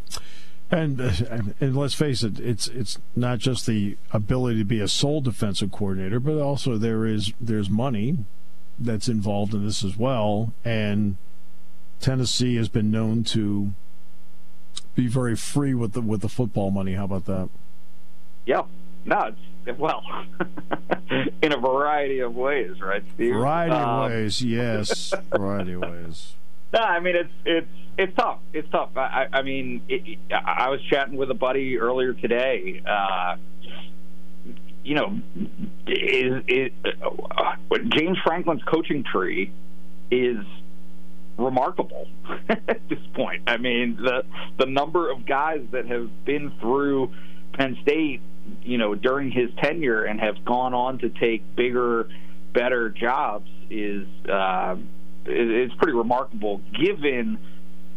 And, 0.69 0.99
uh, 0.99 1.11
and 1.61 1.77
let's 1.77 1.93
face 1.93 2.23
it, 2.23 2.39
it's 2.39 2.67
it's 2.67 2.97
not 3.15 3.39
just 3.39 3.65
the 3.65 3.97
ability 4.11 4.59
to 4.59 4.65
be 4.65 4.81
a 4.81 4.87
sole 4.87 5.21
defensive 5.21 5.71
coordinator, 5.71 6.19
but 6.19 6.37
also 6.41 6.77
there 6.77 7.05
is 7.05 7.31
there's 7.39 7.69
money 7.69 8.25
that's 8.77 9.07
involved 9.07 9.53
in 9.53 9.65
this 9.65 9.83
as 9.83 9.95
well. 9.95 10.53
And 10.65 11.15
Tennessee 12.01 12.55
has 12.57 12.67
been 12.67 12.91
known 12.91 13.23
to 13.25 13.73
be 14.93 15.07
very 15.07 15.37
free 15.37 15.73
with 15.73 15.93
the 15.93 16.01
with 16.01 16.21
the 16.21 16.29
football 16.29 16.69
money. 16.69 16.95
How 16.95 17.05
about 17.05 17.25
that? 17.25 17.49
Yeah, 18.45 18.63
no, 19.07 19.33
it's 19.65 19.79
well 19.79 20.03
in 21.41 21.53
a 21.53 21.57
variety 21.57 22.19
of 22.19 22.35
ways, 22.35 22.79
right, 22.81 23.03
Steve? 23.15 23.33
Variety 23.33 23.73
um, 23.73 23.89
of 23.89 24.11
ways, 24.11 24.41
yes, 24.41 25.13
variety 25.31 25.73
of 25.73 25.81
ways. 25.81 26.33
No, 26.73 26.79
I 26.79 26.99
mean 26.99 27.15
it's 27.15 27.33
it's 27.45 27.67
it's 27.97 28.15
tough. 28.15 28.39
It's 28.53 28.69
tough. 28.69 28.89
I, 28.95 29.27
I 29.33 29.41
mean, 29.41 29.81
it, 29.87 30.19
I 30.31 30.69
was 30.69 30.81
chatting 30.83 31.17
with 31.17 31.31
a 31.31 31.33
buddy 31.33 31.79
earlier 31.79 32.13
today. 32.13 32.81
Uh, 32.85 33.37
you 34.83 34.95
know, 34.95 35.19
is, 35.87 36.43
is 36.47 36.71
uh, 36.85 37.55
James 37.89 38.17
Franklin's 38.23 38.63
coaching 38.63 39.03
tree 39.03 39.51
is 40.11 40.37
remarkable 41.37 42.07
at 42.49 42.87
this 42.87 42.99
point. 43.13 43.43
I 43.47 43.57
mean, 43.57 43.97
the 43.97 44.23
the 44.57 44.65
number 44.65 45.09
of 45.09 45.25
guys 45.25 45.65
that 45.71 45.87
have 45.87 46.09
been 46.25 46.51
through 46.59 47.11
Penn 47.53 47.77
State, 47.81 48.21
you 48.63 48.77
know, 48.77 48.95
during 48.95 49.31
his 49.31 49.49
tenure 49.61 50.03
and 50.03 50.19
have 50.19 50.43
gone 50.45 50.73
on 50.73 50.97
to 50.99 51.09
take 51.09 51.55
bigger, 51.55 52.09
better 52.53 52.89
jobs 52.89 53.49
is 53.69 54.07
uh, 54.29 54.75
is 55.25 55.71
pretty 55.73 55.93
remarkable 55.93 56.61
given 56.79 57.37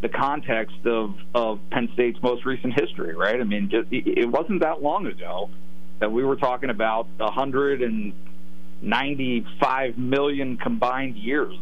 the 0.01 0.09
context 0.09 0.85
of 0.87 1.15
of 1.35 1.61
Penn 1.71 1.91
State's 1.95 2.21
most 2.23 2.47
recent 2.47 2.79
history, 2.79 3.15
right? 3.15 3.41
I 3.41 3.45
mean, 3.45 3.71
just, 3.71 3.89
it 3.91 4.29
wasn't 4.29 4.61
that 4.61 4.83
long 4.83 5.07
ago 5.07 5.51
that 5.99 6.11
we 6.11 6.25
were 6.25 6.37
talking 6.37 6.71
about 6.71 7.07
195 7.19 9.99
million 9.99 10.57
combined 10.57 11.17
years 11.17 11.57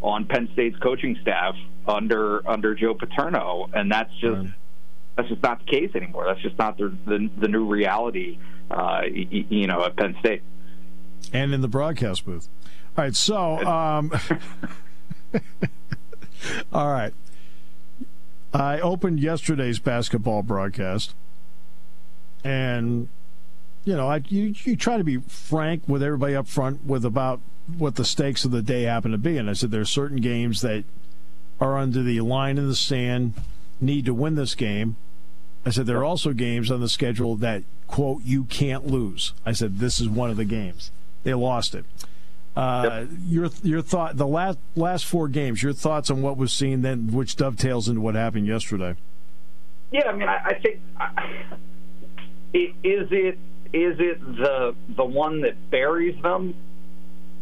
on 0.00 0.24
Penn 0.26 0.48
State's 0.52 0.78
coaching 0.78 1.18
staff 1.22 1.54
under 1.86 2.48
under 2.48 2.74
Joe 2.74 2.94
Paterno, 2.94 3.68
and 3.72 3.92
that's 3.92 4.12
just 4.14 4.34
right. 4.34 4.48
That's 5.16 5.28
just 5.28 5.42
not 5.42 5.60
the 5.60 5.66
case 5.66 5.90
anymore. 5.94 6.24
That's 6.26 6.40
just 6.40 6.58
not 6.58 6.76
the 6.78 6.94
the, 7.06 7.30
the 7.38 7.48
new 7.48 7.66
reality, 7.66 8.38
uh, 8.70 9.02
you, 9.10 9.44
you 9.48 9.66
know, 9.66 9.84
at 9.84 9.96
Penn 9.96 10.16
State. 10.20 10.42
And 11.32 11.54
in 11.54 11.60
the 11.60 11.68
broadcast 11.68 12.24
booth. 12.24 12.48
All 12.96 13.04
right, 13.04 13.14
so 13.14 13.58
um, 13.66 14.12
all 16.72 16.92
right. 16.92 17.12
I 18.52 18.78
opened 18.78 19.18
yesterday's 19.18 19.80
basketball 19.80 20.44
broadcast, 20.44 21.14
and 22.44 23.08
you 23.84 23.96
know, 23.96 24.08
I 24.08 24.22
you, 24.28 24.54
you 24.64 24.76
try 24.76 24.96
to 24.96 25.04
be 25.04 25.18
frank 25.18 25.82
with 25.88 26.02
everybody 26.02 26.36
up 26.36 26.46
front 26.46 26.84
with 26.84 27.04
about 27.04 27.40
what 27.78 27.96
the 27.96 28.04
stakes 28.04 28.44
of 28.44 28.50
the 28.50 28.62
day 28.62 28.82
happen 28.82 29.10
to 29.12 29.18
be. 29.18 29.36
And 29.38 29.48
I 29.48 29.54
said 29.54 29.70
there 29.70 29.80
are 29.80 29.86
certain 29.86 30.18
games 30.18 30.60
that 30.60 30.84
are 31.60 31.78
under 31.78 32.02
the 32.02 32.20
line 32.20 32.58
in 32.58 32.68
the 32.68 32.74
sand, 32.76 33.34
need 33.80 34.04
to 34.06 34.14
win 34.14 34.34
this 34.34 34.54
game. 34.54 34.96
I 35.66 35.70
said 35.70 35.86
there 35.86 35.98
are 35.98 36.04
also 36.04 36.32
games 36.32 36.70
on 36.70 36.80
the 36.80 36.88
schedule 36.88 37.36
that 37.36 37.62
quote 37.86 38.22
you 38.24 38.44
can't 38.44 38.86
lose. 38.86 39.32
I 39.46 39.52
said 39.52 39.78
this 39.78 40.00
is 40.00 40.08
one 40.08 40.30
of 40.30 40.36
the 40.36 40.44
games. 40.44 40.90
They 41.22 41.34
lost 41.34 41.74
it. 41.74 41.84
Uh, 42.56 43.06
yep. 43.08 43.08
Your 43.26 43.50
your 43.62 43.82
thought 43.82 44.16
the 44.16 44.26
last 44.26 44.58
last 44.76 45.06
four 45.06 45.28
games. 45.28 45.62
Your 45.62 45.72
thoughts 45.72 46.10
on 46.10 46.22
what 46.22 46.36
was 46.36 46.52
seen 46.52 46.82
then, 46.82 47.12
which 47.12 47.36
dovetails 47.36 47.88
into 47.88 48.00
what 48.00 48.14
happened 48.14 48.46
yesterday. 48.46 48.94
Yeah, 49.90 50.08
I 50.08 50.12
mean, 50.12 50.28
I, 50.28 50.36
I 50.44 50.54
think 50.54 50.80
is 52.54 53.08
it 53.10 53.38
is 53.72 53.96
it 53.98 54.20
the 54.36 54.74
the 54.96 55.04
one 55.04 55.40
that 55.40 55.70
buries 55.70 56.20
them? 56.22 56.54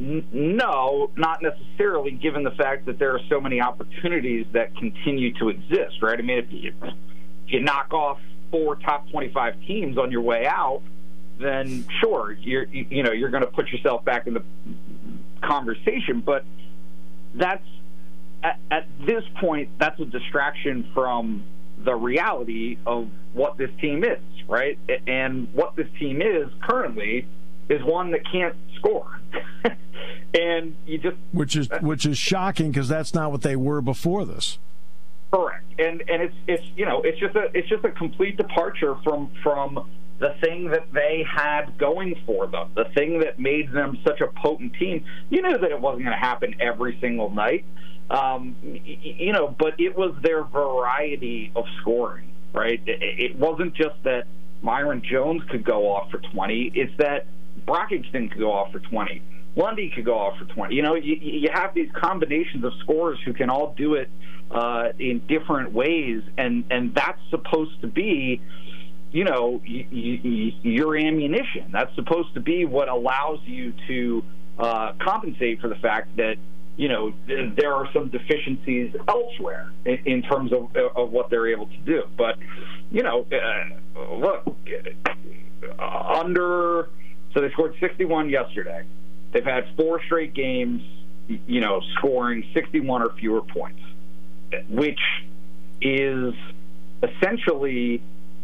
No, 0.02 1.12
not 1.16 1.42
necessarily. 1.42 2.10
Given 2.10 2.42
the 2.42 2.50
fact 2.50 2.86
that 2.86 2.98
there 2.98 3.14
are 3.14 3.20
so 3.28 3.40
many 3.40 3.60
opportunities 3.60 4.46
that 4.52 4.74
continue 4.76 5.32
to 5.34 5.48
exist, 5.48 6.02
right? 6.02 6.18
I 6.18 6.22
mean, 6.22 6.38
if 6.38 6.52
you, 6.52 6.72
if 6.82 7.52
you 7.52 7.60
knock 7.60 7.92
off 7.92 8.18
four 8.50 8.74
top 8.76 9.08
twenty-five 9.10 9.60
teams 9.64 9.98
on 9.98 10.10
your 10.10 10.22
way 10.22 10.44
out, 10.44 10.82
then 11.38 11.84
sure, 12.00 12.32
you're 12.32 12.64
you 12.64 13.04
know 13.04 13.12
you're 13.12 13.30
going 13.30 13.44
to 13.44 13.50
put 13.50 13.68
yourself 13.68 14.04
back 14.04 14.26
in 14.26 14.34
the 14.34 14.42
conversation. 15.40 16.20
But 16.20 16.44
that's 17.34 17.66
at, 18.42 18.58
at 18.72 18.88
this 19.06 19.22
point, 19.40 19.68
that's 19.78 20.00
a 20.00 20.04
distraction 20.04 20.90
from 20.94 21.44
the 21.78 21.94
reality 21.94 22.76
of 22.86 23.08
what 23.34 23.56
this 23.56 23.70
team 23.80 24.02
is, 24.02 24.18
right? 24.48 24.78
And 25.06 25.46
what 25.54 25.76
this 25.76 25.88
team 26.00 26.22
is 26.22 26.48
currently 26.60 27.28
is 27.68 27.82
one 27.82 28.10
that 28.12 28.20
can't 28.30 28.54
score. 28.76 29.20
and 30.34 30.76
you 30.86 30.98
just 30.98 31.16
which 31.32 31.56
is 31.56 31.68
which 31.80 32.06
is 32.06 32.18
shocking 32.18 32.70
because 32.70 32.88
that's 32.88 33.14
not 33.14 33.30
what 33.30 33.42
they 33.42 33.56
were 33.56 33.80
before 33.80 34.24
this. 34.24 34.58
Correct. 35.32 35.64
And 35.78 36.02
and 36.08 36.22
it's 36.22 36.34
it's 36.46 36.64
you 36.76 36.84
know, 36.84 37.02
it's 37.02 37.18
just 37.18 37.34
a 37.36 37.50
it's 37.54 37.68
just 37.68 37.84
a 37.84 37.90
complete 37.90 38.36
departure 38.36 38.96
from 39.04 39.30
from 39.42 39.88
the 40.18 40.34
thing 40.40 40.68
that 40.68 40.92
they 40.92 41.26
had 41.28 41.76
going 41.78 42.14
for 42.24 42.46
them, 42.46 42.70
the 42.76 42.84
thing 42.94 43.18
that 43.18 43.40
made 43.40 43.72
them 43.72 43.98
such 44.04 44.20
a 44.20 44.28
potent 44.28 44.74
team. 44.74 45.04
You 45.30 45.42
knew 45.42 45.58
that 45.58 45.70
it 45.70 45.80
wasn't 45.80 46.04
going 46.04 46.16
to 46.16 46.24
happen 46.24 46.54
every 46.60 46.96
single 47.00 47.28
night, 47.30 47.64
um, 48.08 48.54
you 48.62 49.32
know, 49.32 49.48
but 49.48 49.80
it 49.80 49.96
was 49.96 50.14
their 50.22 50.44
variety 50.44 51.50
of 51.56 51.64
scoring, 51.80 52.30
right? 52.52 52.80
It 52.86 53.36
wasn't 53.36 53.74
just 53.74 54.00
that 54.04 54.26
Myreon 54.62 55.02
Jones 55.02 55.42
could 55.50 55.64
go 55.64 55.88
off 55.88 56.10
for 56.12 56.18
20, 56.18 56.72
it's 56.74 56.96
that 56.98 57.26
Brockington 57.66 58.30
could 58.30 58.40
go 58.40 58.52
off 58.52 58.72
for 58.72 58.80
20. 58.80 59.22
Lundy 59.54 59.92
could 59.94 60.04
go 60.04 60.18
off 60.18 60.38
for 60.38 60.46
20. 60.46 60.74
You 60.74 60.82
know, 60.82 60.94
you, 60.94 61.16
you 61.20 61.48
have 61.52 61.74
these 61.74 61.90
combinations 61.94 62.64
of 62.64 62.72
scorers 62.80 63.18
who 63.24 63.32
can 63.34 63.50
all 63.50 63.74
do 63.76 63.94
it 63.94 64.08
uh, 64.50 64.88
in 64.98 65.20
different 65.28 65.72
ways, 65.72 66.22
and, 66.38 66.64
and 66.70 66.94
that's 66.94 67.20
supposed 67.30 67.80
to 67.82 67.86
be 67.86 68.40
you 69.12 69.24
know, 69.24 69.60
y- 69.68 69.86
y- 69.92 70.54
your 70.62 70.96
ammunition. 70.96 71.70
That's 71.70 71.94
supposed 71.94 72.34
to 72.34 72.40
be 72.40 72.64
what 72.64 72.88
allows 72.88 73.40
you 73.44 73.74
to 73.86 74.24
uh, 74.58 74.92
compensate 75.00 75.60
for 75.60 75.68
the 75.68 75.76
fact 75.76 76.16
that 76.16 76.36
you 76.76 76.88
know 76.88 77.12
there 77.28 77.74
are 77.74 77.86
some 77.92 78.08
deficiencies 78.08 78.94
elsewhere 79.06 79.70
in, 79.84 79.98
in 80.06 80.22
terms 80.22 80.52
of, 80.52 80.74
of 80.96 81.10
what 81.10 81.28
they're 81.28 81.48
able 81.48 81.66
to 81.66 81.78
do. 81.84 82.02
But 82.16 82.38
you 82.90 83.02
know, 83.02 83.26
uh, 83.30 84.14
look 84.14 84.56
uh, 85.78 86.20
under 86.20 86.88
so 87.34 87.40
they 87.40 87.50
scored 87.50 87.74
61 87.80 88.30
yesterday. 88.30 88.84
They've 89.32 89.44
had 89.44 89.66
four 89.76 90.02
straight 90.04 90.34
games, 90.34 90.82
you 91.46 91.60
know, 91.60 91.80
scoring 91.96 92.44
61 92.52 93.02
or 93.02 93.10
fewer 93.14 93.42
points, 93.42 93.80
which 94.68 95.00
is 95.80 96.34
essentially 97.02 98.02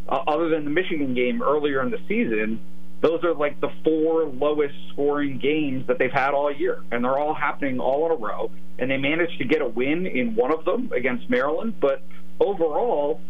uh, 0.09 0.22
other 0.27 0.48
than 0.48 0.64
the 0.64 0.70
Michigan 0.70 1.14
game 1.14 1.42
earlier 1.42 1.83
in 1.83 1.90
the 1.90 2.01
season, 2.09 2.61
those 3.01 3.22
are 3.22 3.35
like 3.35 3.61
the 3.61 3.70
four 3.85 4.24
lowest 4.24 4.74
scoring 4.92 5.38
games 5.38 5.87
that 5.87 5.98
they've 5.98 6.12
had 6.12 6.33
all 6.35 6.51
year, 6.51 6.83
and 6.90 7.05
they're 7.05 7.18
all 7.18 7.35
happening 7.35 7.79
all 7.79 8.07
in 8.07 8.12
a 8.12 8.14
row. 8.16 8.51
And 8.79 8.90
they 8.90 8.96
managed 8.96 9.38
to 9.38 9.44
get 9.44 9.61
a 9.61 9.68
win 9.68 10.07
in 10.07 10.35
one 10.35 10.53
of 10.53 10.64
them 10.64 10.90
against 10.94 11.29
Maryland, 11.29 11.74
but 11.81 12.03
overall, 12.40 13.20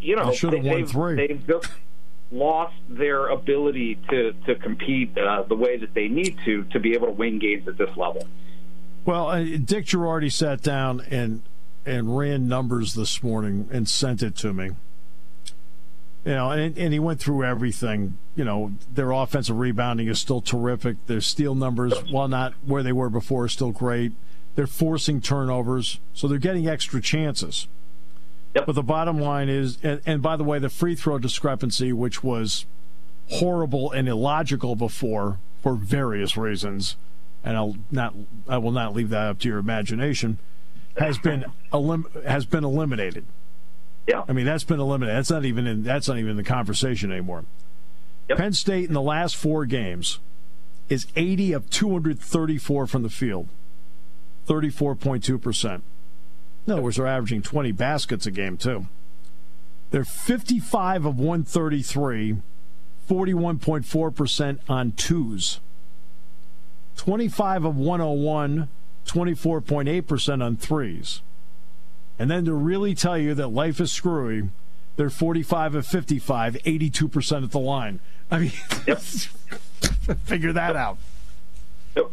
you 0.00 0.16
know, 0.16 0.30
they, 0.50 0.60
they've, 0.60 0.92
they've 1.16 1.46
just 1.46 1.68
lost 2.30 2.74
their 2.88 3.28
ability 3.28 3.98
to 4.10 4.32
to 4.46 4.54
compete 4.56 5.16
uh, 5.16 5.42
the 5.42 5.54
way 5.54 5.76
that 5.76 5.94
they 5.94 6.08
need 6.08 6.38
to 6.44 6.64
to 6.64 6.80
be 6.80 6.94
able 6.94 7.06
to 7.06 7.12
win 7.12 7.38
games 7.38 7.68
at 7.68 7.78
this 7.78 7.96
level. 7.96 8.26
Well, 9.04 9.28
uh, 9.28 9.42
Dick 9.42 9.86
Jerardi 9.86 10.32
sat 10.32 10.62
down 10.62 11.02
and 11.10 11.42
and 11.86 12.16
ran 12.16 12.48
numbers 12.48 12.94
this 12.94 13.22
morning 13.22 13.68
and 13.70 13.88
sent 13.88 14.22
it 14.22 14.36
to 14.36 14.52
me. 14.52 14.70
You 16.24 16.32
know, 16.32 16.50
and, 16.50 16.78
and 16.78 16.92
he 16.92 16.98
went 16.98 17.20
through 17.20 17.44
everything. 17.44 18.16
You 18.34 18.44
know, 18.44 18.72
their 18.92 19.10
offensive 19.10 19.58
rebounding 19.58 20.08
is 20.08 20.18
still 20.18 20.40
terrific. 20.40 20.96
Their 21.06 21.20
steal 21.20 21.54
numbers, 21.54 21.92
while 22.10 22.28
not 22.28 22.54
where 22.64 22.82
they 22.82 22.92
were 22.92 23.10
before, 23.10 23.44
are 23.44 23.48
still 23.48 23.72
great. 23.72 24.12
They're 24.54 24.66
forcing 24.66 25.20
turnovers, 25.20 26.00
so 26.14 26.26
they're 26.26 26.38
getting 26.38 26.66
extra 26.66 27.02
chances. 27.02 27.68
Yep. 28.54 28.66
But 28.66 28.74
the 28.74 28.82
bottom 28.82 29.20
line 29.20 29.48
is, 29.48 29.78
and, 29.82 30.00
and 30.06 30.22
by 30.22 30.36
the 30.36 30.44
way, 30.44 30.58
the 30.58 30.68
free 30.68 30.94
throw 30.94 31.18
discrepancy, 31.18 31.92
which 31.92 32.22
was 32.22 32.66
horrible 33.30 33.90
and 33.90 34.08
illogical 34.08 34.76
before 34.76 35.38
for 35.62 35.74
various 35.74 36.36
reasons, 36.36 36.96
and 37.42 37.56
I'll 37.56 37.76
not, 37.90 38.14
I 38.48 38.58
will 38.58 38.70
not 38.70 38.94
leave 38.94 39.08
that 39.10 39.28
up 39.28 39.38
to 39.40 39.48
your 39.48 39.58
imagination, 39.58 40.38
has 40.98 41.18
been 41.18 41.44
elim- 41.72 42.06
has 42.24 42.46
been 42.46 42.64
eliminated. 42.64 43.26
Yeah. 44.06 44.22
I 44.28 44.32
mean, 44.32 44.46
that's 44.46 44.64
been 44.64 44.80
eliminated. 44.80 45.16
That's 45.16 45.30
not 45.30 45.44
even 45.44 45.66
in 45.66 45.82
that's 45.82 46.06
not 46.06 46.18
even 46.18 46.32
in 46.32 46.36
the 46.36 46.44
conversation 46.44 47.10
anymore. 47.10 47.44
Yep. 48.28 48.38
Penn 48.38 48.52
State 48.52 48.86
in 48.88 48.94
the 48.94 49.02
last 49.02 49.36
four 49.36 49.66
games 49.66 50.20
is 50.88 51.06
80 51.16 51.52
of 51.52 51.70
234 51.70 52.86
from 52.86 53.02
the 53.02 53.08
field. 53.08 53.48
34.2%. 54.46 55.74
In 55.74 55.82
other 56.72 56.82
words, 56.82 56.96
they're 56.96 57.06
averaging 57.06 57.42
20 57.42 57.72
baskets 57.72 58.26
a 58.26 58.30
game, 58.30 58.56
too. 58.56 58.86
They're 59.90 60.04
55 60.04 61.04
of 61.04 61.18
133, 61.18 62.36
41.4% 63.08 64.58
on 64.68 64.92
twos. 64.92 65.60
25 66.96 67.64
of 67.64 67.76
101, 67.76 68.68
24.8% 69.06 70.44
on 70.44 70.56
threes. 70.56 71.22
And 72.18 72.30
then 72.30 72.44
to 72.44 72.54
really 72.54 72.94
tell 72.94 73.18
you 73.18 73.34
that 73.34 73.48
life 73.48 73.80
is 73.80 73.92
screwy, 73.92 74.50
they're 74.96 75.10
45 75.10 75.74
of 75.74 75.86
55, 75.86 76.54
82% 76.54 77.44
at 77.44 77.50
the 77.50 77.58
line. 77.58 78.00
I 78.30 78.38
mean, 78.38 78.52
yep. 78.86 78.98
figure 80.24 80.52
that 80.52 80.76
out. 80.76 80.98
Yep. 81.96 82.10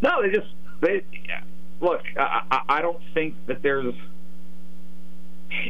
No, 0.00 0.22
they 0.22 0.30
just 0.30 0.48
they 0.80 1.04
look. 1.82 2.02
I, 2.18 2.62
I 2.68 2.82
don't 2.82 3.00
think 3.14 3.34
that 3.46 3.62
there's. 3.62 3.94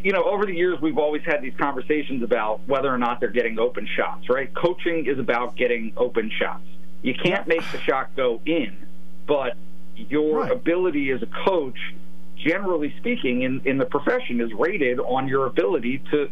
You 0.04 0.12
know, 0.12 0.22
over 0.22 0.46
the 0.46 0.54
years, 0.54 0.80
we've 0.80 0.98
always 0.98 1.22
had 1.24 1.42
these 1.42 1.54
conversations 1.58 2.22
about 2.22 2.60
whether 2.68 2.88
or 2.88 2.98
not 2.98 3.18
they're 3.18 3.30
getting 3.30 3.58
open 3.58 3.88
shots. 3.96 4.28
Right? 4.28 4.52
Coaching 4.54 5.06
is 5.06 5.18
about 5.18 5.56
getting 5.56 5.92
open 5.96 6.30
shots. 6.30 6.62
You 7.02 7.14
can't 7.14 7.48
make 7.48 7.68
the 7.72 7.80
shot 7.80 8.14
go 8.14 8.40
in, 8.46 8.76
but 9.26 9.56
your 9.96 10.42
right. 10.42 10.52
ability 10.52 11.10
as 11.10 11.20
a 11.22 11.26
coach 11.26 11.78
generally 12.36 12.94
speaking, 12.98 13.42
in, 13.42 13.60
in 13.64 13.78
the 13.78 13.84
profession, 13.84 14.40
is 14.40 14.52
rated 14.52 14.98
on 14.98 15.28
your 15.28 15.46
ability 15.46 15.98
to 16.10 16.28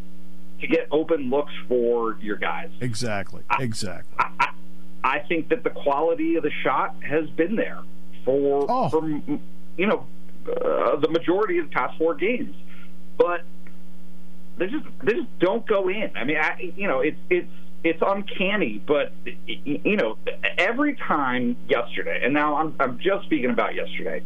to 0.61 0.67
get 0.67 0.87
open 0.91 1.31
looks 1.31 1.53
for 1.69 2.19
your 2.21 2.37
guys. 2.37 2.69
Exactly. 2.83 3.43
Exactly. 3.59 4.15
I, 4.19 4.31
I, 4.41 4.49
I 5.03 5.19
think 5.21 5.49
that 5.49 5.65
the 5.65 5.71
quality 5.71 6.37
of 6.37 6.43
the 6.43 6.51
shot 6.63 6.95
has 7.03 7.31
been 7.31 7.57
there 7.57 7.79
for, 8.27 8.67
Oh. 8.69 8.91
for 8.91 9.23
you 9.81 9.87
know, 9.87 10.07
uh, 10.47 10.97
the 10.97 11.09
majority 11.09 11.57
of 11.57 11.71
the 11.71 11.73
past 11.73 11.97
four 11.97 12.15
games, 12.15 12.55
but 13.17 13.41
they 14.59 14.67
just 14.67 14.85
they 15.03 15.15
just 15.15 15.39
don't 15.39 15.67
go 15.67 15.89
in. 15.89 16.13
I 16.15 16.25
mean, 16.25 16.37
I, 16.37 16.73
you 16.77 16.87
know, 16.87 17.01
it's 17.01 17.17
it's 17.31 17.51
it's 17.83 18.03
uncanny, 18.07 18.83
but 18.87 19.11
you 19.47 19.97
know, 19.97 20.19
every 20.59 20.97
time 20.97 21.57
yesterday, 21.67 22.21
and 22.23 22.35
now 22.35 22.57
I'm 22.57 22.77
I'm 22.79 22.99
just 22.99 23.25
speaking 23.25 23.49
about 23.49 23.75
yesterday. 23.75 24.23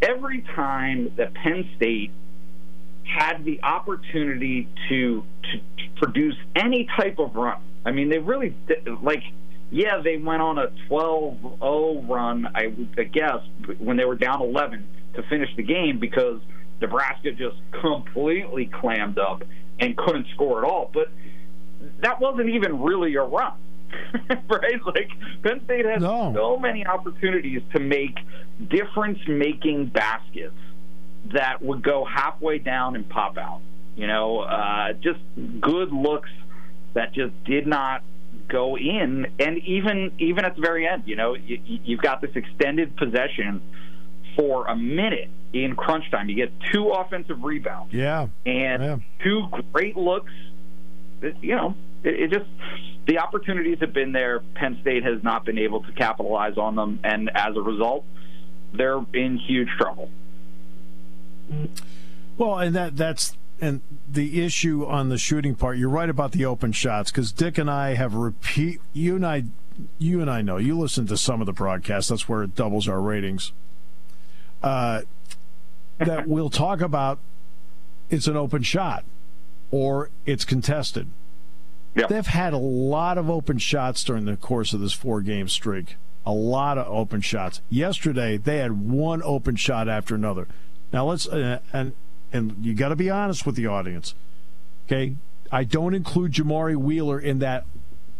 Every 0.00 0.42
time 0.42 1.12
that 1.16 1.34
Penn 1.34 1.68
State 1.76 2.12
had 3.02 3.44
the 3.44 3.60
opportunity 3.64 4.68
to, 4.88 5.24
to, 5.42 5.60
produce 5.96 6.36
any 6.54 6.86
type 6.96 7.18
of 7.18 7.34
run. 7.34 7.60
I 7.84 7.90
mean, 7.90 8.08
they 8.08 8.18
really 8.18 8.54
like. 9.02 9.24
Yeah, 9.70 10.00
they 10.02 10.16
went 10.16 10.40
on 10.40 10.58
a 10.58 10.68
12-0 10.88 12.08
run, 12.08 12.46
I, 12.54 12.72
I 12.96 13.02
guess, 13.04 13.40
when 13.78 13.96
they 13.96 14.04
were 14.06 14.14
down 14.16 14.40
11 14.40 14.86
to 15.14 15.22
finish 15.24 15.54
the 15.56 15.62
game 15.62 15.98
because 15.98 16.40
Nebraska 16.80 17.32
just 17.32 17.56
completely 17.82 18.66
clammed 18.66 19.18
up 19.18 19.42
and 19.78 19.96
couldn't 19.96 20.26
score 20.34 20.64
at 20.64 20.70
all. 20.70 20.90
But 20.92 21.10
that 22.00 22.20
wasn't 22.20 22.48
even 22.50 22.80
really 22.80 23.14
a 23.16 23.22
run, 23.22 23.52
right? 24.48 24.84
Like 24.86 25.10
Penn 25.42 25.60
State 25.64 25.84
had 25.84 26.00
No. 26.00 26.32
so 26.34 26.56
many 26.58 26.86
opportunities 26.86 27.60
to 27.72 27.78
make 27.78 28.16
difference-making 28.68 29.86
baskets 29.86 30.54
that 31.32 31.60
would 31.62 31.82
go 31.82 32.04
halfway 32.04 32.58
down 32.58 32.96
and 32.96 33.08
pop 33.08 33.36
out. 33.36 33.60
You 33.96 34.06
know, 34.06 34.38
uh, 34.40 34.92
just 34.94 35.18
good 35.60 35.92
looks 35.92 36.30
that 36.94 37.12
just 37.12 37.32
did 37.44 37.66
not 37.66 38.02
go 38.48 38.76
in, 38.76 39.26
and 39.38 39.58
even 39.58 40.12
even 40.18 40.44
at 40.44 40.56
the 40.56 40.60
very 40.62 40.88
end, 40.88 41.04
you 41.06 41.16
know, 41.16 41.34
you, 41.34 41.60
you've 41.64 42.00
got 42.00 42.20
this 42.20 42.30
extended 42.34 42.96
possession 42.96 43.60
for 44.36 44.66
a 44.66 44.76
minute 44.76 45.30
in 45.52 45.74
crunch 45.76 46.10
time. 46.10 46.28
You 46.28 46.36
get 46.36 46.52
two 46.72 46.88
offensive 46.90 47.42
rebounds 47.42 47.92
Yeah. 47.92 48.28
and 48.46 48.82
Yeah. 48.82 48.98
two 49.22 49.48
great 49.72 49.96
looks. 49.96 50.32
You 51.22 51.56
know, 51.56 51.74
it, 52.04 52.14
it 52.20 52.30
just 52.30 52.46
the 53.06 53.18
opportunities 53.18 53.78
have 53.80 53.92
been 53.92 54.12
there. 54.12 54.40
Penn 54.54 54.78
State 54.82 55.02
has 55.04 55.22
not 55.22 55.44
been 55.44 55.58
able 55.58 55.82
to 55.82 55.92
capitalize 55.92 56.56
on 56.58 56.76
them, 56.76 57.00
and 57.04 57.30
as 57.34 57.56
a 57.56 57.60
result, 57.62 58.04
they're 58.72 59.00
in 59.14 59.38
huge 59.38 59.68
trouble. 59.78 60.10
Well, 62.36 62.58
and 62.58 62.76
that 62.76 62.96
that's 62.96 63.36
and 63.60 63.80
the 64.08 64.44
issue 64.44 64.86
on 64.86 65.08
the 65.08 65.18
shooting 65.18 65.54
part. 65.54 65.78
You're 65.78 65.88
right 65.88 66.08
about 66.08 66.32
the 66.32 66.44
open 66.44 66.72
shots 66.72 67.10
because 67.10 67.32
Dick 67.32 67.58
and 67.58 67.70
I 67.70 67.94
have 67.94 68.14
repeat. 68.14 68.80
You 68.92 69.16
and 69.16 69.26
I, 69.26 69.44
you 69.98 70.20
and 70.20 70.30
I 70.30 70.42
know. 70.42 70.56
You 70.56 70.78
listen 70.78 71.06
to 71.08 71.16
some 71.16 71.40
of 71.40 71.46
the 71.46 71.52
broadcasts. 71.52 72.10
That's 72.10 72.28
where 72.28 72.42
it 72.42 72.54
doubles 72.54 72.88
our 72.88 73.00
ratings. 73.00 73.52
Uh, 74.62 75.02
that 75.98 76.28
we'll 76.28 76.50
talk 76.50 76.80
about. 76.80 77.18
It's 78.10 78.26
an 78.26 78.36
open 78.36 78.62
shot, 78.62 79.04
or 79.70 80.10
it's 80.24 80.44
contested. 80.44 81.08
Yep. 81.94 82.08
They've 82.08 82.26
had 82.26 82.52
a 82.52 82.58
lot 82.58 83.18
of 83.18 83.28
open 83.28 83.58
shots 83.58 84.02
during 84.04 84.24
the 84.24 84.36
course 84.36 84.72
of 84.72 84.80
this 84.80 84.92
four 84.92 85.20
game 85.20 85.48
streak. 85.48 85.96
A 86.24 86.32
lot 86.32 86.78
of 86.78 86.86
open 86.86 87.20
shots. 87.20 87.60
Yesterday, 87.70 88.36
they 88.36 88.58
had 88.58 88.80
one 88.88 89.22
open 89.22 89.56
shot 89.56 89.88
after 89.88 90.14
another. 90.14 90.46
Now 90.92 91.06
let's 91.06 91.26
uh, 91.26 91.60
and 91.72 91.92
and 92.32 92.54
you 92.60 92.74
got 92.74 92.88
to 92.88 92.96
be 92.96 93.10
honest 93.10 93.46
with 93.46 93.54
the 93.56 93.66
audience. 93.66 94.14
Okay, 94.86 95.16
I 95.52 95.64
don't 95.64 95.94
include 95.94 96.32
Jamari 96.32 96.76
Wheeler 96.76 97.20
in 97.20 97.38
that 97.40 97.64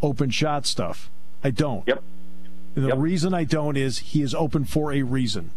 open 0.02 0.30
shot 0.30 0.66
stuff. 0.66 1.10
I 1.42 1.50
don't. 1.50 1.86
Yep. 1.86 2.02
And 2.76 2.84
the 2.84 2.88
Yep. 2.90 2.98
reason 2.98 3.34
I 3.34 3.44
don't 3.44 3.76
is 3.76 3.98
he 3.98 4.22
is 4.22 4.34
open 4.34 4.64
for 4.64 4.92
a 4.92 5.02
reason. 5.02 5.50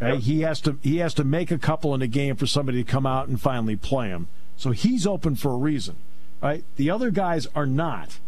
Okay? 0.00 0.14
Yep. 0.14 0.22
He 0.22 0.40
has 0.40 0.60
to 0.62 0.78
he 0.82 0.96
has 0.98 1.14
to 1.14 1.24
make 1.24 1.50
a 1.50 1.58
couple 1.58 1.94
in 1.94 2.02
a 2.02 2.06
game 2.06 2.36
for 2.36 2.46
somebody 2.46 2.82
to 2.82 2.90
come 2.90 3.06
out 3.06 3.28
and 3.28 3.40
finally 3.40 3.76
play 3.76 4.08
him. 4.08 4.28
So 4.56 4.70
he's 4.72 5.06
open 5.06 5.36
for 5.36 5.52
a 5.52 5.56
reason. 5.56 5.96
Right? 6.42 6.64
The 6.76 6.90
other 6.90 7.10
guys 7.10 7.46
are 7.54 7.66
not. 7.66 8.18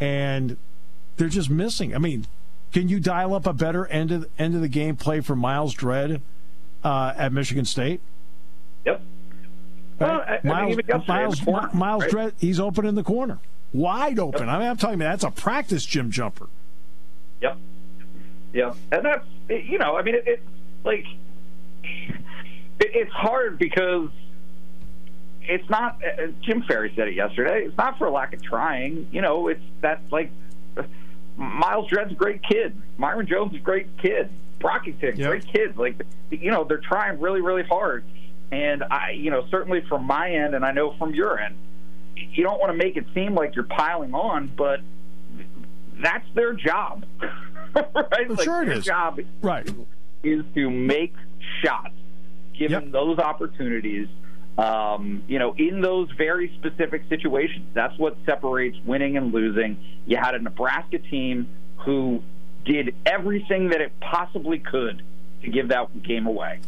And 0.00 0.56
they're 1.16 1.28
just 1.28 1.50
missing. 1.50 1.94
I 1.94 1.98
mean, 1.98 2.26
can 2.72 2.88
you 2.88 2.98
dial 3.00 3.34
up 3.34 3.46
a 3.46 3.52
better 3.52 3.86
end 3.86 4.10
of 4.10 4.28
end 4.38 4.54
of 4.54 4.60
the 4.60 4.68
game 4.68 4.96
play 4.96 5.20
for 5.20 5.36
Myles 5.36 5.74
Dread 5.74 6.20
uh, 6.84 7.14
at 7.16 7.32
Michigan 7.32 7.64
State? 7.64 8.00
Yep. 8.86 9.02
Well, 9.98 10.10
I- 10.10 10.40
I 10.48 10.64
mean, 10.66 10.80
Myles, 10.86 11.08
Myles, 11.08 11.40
corner, 11.40 11.70
Myles 11.72 12.02
right? 12.04 12.10
Dread, 12.10 12.32
he's 12.38 12.60
open 12.60 12.86
in 12.86 12.94
the 12.94 13.02
corner, 13.02 13.38
wide 13.72 14.18
open. 14.18 14.48
I 14.48 14.58
mean, 14.58 14.68
I'm 14.68 14.76
telling 14.76 14.98
you, 15.00 15.04
that's 15.04 15.24
a 15.24 15.30
practice 15.30 15.84
gym 15.84 16.10
jumper. 16.10 16.48
Yep. 17.40 17.56
Yep. 18.52 18.76
And 18.92 19.04
that's 19.04 19.26
you 19.48 19.78
know, 19.78 19.96
I 19.96 20.02
mean, 20.02 20.14
it, 20.16 20.26
it 20.26 20.42
like 20.84 21.04
it, 21.82 22.20
it's 22.78 23.12
hard 23.12 23.58
because 23.58 24.10
it's 25.42 25.68
not. 25.70 26.00
Uh, 26.04 26.28
Jim 26.42 26.62
Ferry 26.62 26.92
said 26.96 27.08
it 27.08 27.14
yesterday. 27.14 27.64
It's 27.66 27.76
not 27.76 27.98
for 27.98 28.10
lack 28.10 28.32
of 28.34 28.42
trying. 28.42 29.08
You 29.12 29.22
know, 29.22 29.48
it's 29.48 29.62
that 29.80 30.00
like 30.10 30.30
uh, 30.76 30.82
Myles 31.36 31.88
Dread's 31.88 32.12
a 32.12 32.14
great 32.14 32.42
kid. 32.42 32.80
Myreon 32.98 33.28
Jones 33.28 33.52
is 33.52 33.58
a 33.60 33.62
great 33.62 33.96
kid. 33.98 34.28
Brockington, 34.60 35.16
Yep. 35.18 35.28
great 35.30 35.46
kids. 35.46 35.76
Like 35.76 36.00
you 36.30 36.50
know, 36.50 36.64
they're 36.64 36.78
trying 36.78 37.20
really, 37.20 37.40
really 37.40 37.62
hard. 37.62 38.04
And 38.52 38.84
I, 38.84 39.10
you 39.10 39.30
know, 39.30 39.46
certainly 39.50 39.82
from 39.88 40.04
my 40.04 40.30
end, 40.30 40.54
and 40.54 40.64
I 40.64 40.72
know 40.72 40.94
from 40.98 41.14
your 41.14 41.38
end, 41.38 41.56
you 42.16 42.42
don't 42.44 42.58
want 42.60 42.70
to 42.72 42.76
make 42.78 42.96
it 42.96 43.04
seem 43.14 43.34
like 43.34 43.54
you're 43.54 43.64
piling 43.64 44.14
on, 44.14 44.50
but 44.56 44.80
that's 46.00 46.26
their 46.34 46.52
job, 46.52 47.04
right? 47.74 47.94
Well, 47.94 48.06
like 48.30 48.42
sure 48.42 48.62
it 48.62 48.66
their 48.66 48.78
is. 48.78 48.84
job 48.84 49.20
Right. 49.42 49.68
is 50.22 50.44
to 50.54 50.70
make 50.70 51.14
shots, 51.62 51.94
given 52.58 52.84
Yep. 52.84 52.92
those 52.92 53.18
opportunities. 53.18 54.08
Um, 54.58 55.22
you 55.28 55.38
know, 55.38 55.54
in 55.58 55.82
those 55.82 56.10
very 56.12 56.50
specific 56.58 57.02
situations, 57.10 57.66
that's 57.74 57.98
what 57.98 58.16
separates 58.24 58.78
winning 58.86 59.16
and 59.18 59.32
losing. 59.32 59.76
You 60.06 60.16
had 60.16 60.34
a 60.34 60.38
Nebraska 60.38 60.98
team 60.98 61.46
who 61.78 62.22
did 62.64 62.94
everything 63.04 63.68
that 63.70 63.80
it 63.82 63.92
possibly 64.00 64.58
could 64.58 65.02
to 65.42 65.50
give 65.50 65.68
that 65.68 66.02
game 66.02 66.26
away. 66.26 66.60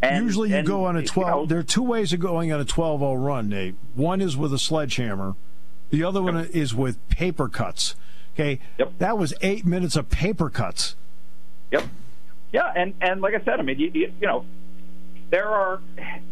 And, 0.00 0.24
Usually 0.24 0.50
you 0.50 0.56
and, 0.56 0.66
go 0.66 0.84
on 0.84 0.96
a 0.96 1.02
12. 1.02 1.30
know, 1.30 1.46
there 1.46 1.58
are 1.58 1.64
two 1.64 1.82
ways 1.82 2.12
of 2.12 2.20
going 2.20 2.52
on 2.52 2.60
a 2.60 2.64
12 2.64 3.00
0 3.00 3.14
run, 3.14 3.48
Nate. 3.48 3.74
One 3.94 4.20
is 4.20 4.36
with 4.36 4.52
a 4.52 4.58
sledgehammer, 4.58 5.34
the 5.90 6.04
other 6.04 6.22
one 6.22 6.36
is 6.52 6.74
with 6.74 7.06
paper 7.08 7.48
cuts. 7.48 7.94
Okay. 8.34 8.60
Yep. 8.78 8.92
That 8.98 9.18
was 9.18 9.34
eight 9.40 9.66
minutes 9.66 9.96
of 9.96 10.08
paper 10.10 10.50
cuts. 10.50 10.94
Yep. 11.72 11.84
Yeah, 12.52 12.72
and 12.74 12.94
and 13.00 13.20
like 13.20 13.34
I 13.34 13.44
said, 13.44 13.58
I 13.58 13.62
mean, 13.62 13.78
you, 13.78 13.90
you, 13.92 14.12
you 14.20 14.26
know, 14.26 14.46
there 15.30 15.48
are. 15.48 15.80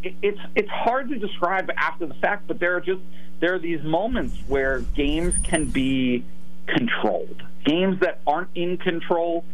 It, 0.02 0.14
it's 0.22 0.38
it's 0.54 0.68
hard 0.68 1.08
to 1.08 1.18
describe 1.18 1.70
after 1.76 2.06
the 2.06 2.14
fact, 2.14 2.46
but 2.46 2.60
there 2.60 2.76
are 2.76 2.80
just 2.80 3.00
there 3.40 3.54
are 3.54 3.58
these 3.58 3.82
moments 3.82 4.36
where 4.46 4.80
games 4.80 5.34
can 5.42 5.66
be 5.66 6.24
controlled. 6.66 7.42
Games 7.64 8.00
that 8.00 8.20
aren't 8.26 8.50
in 8.54 8.78
control 8.78 9.44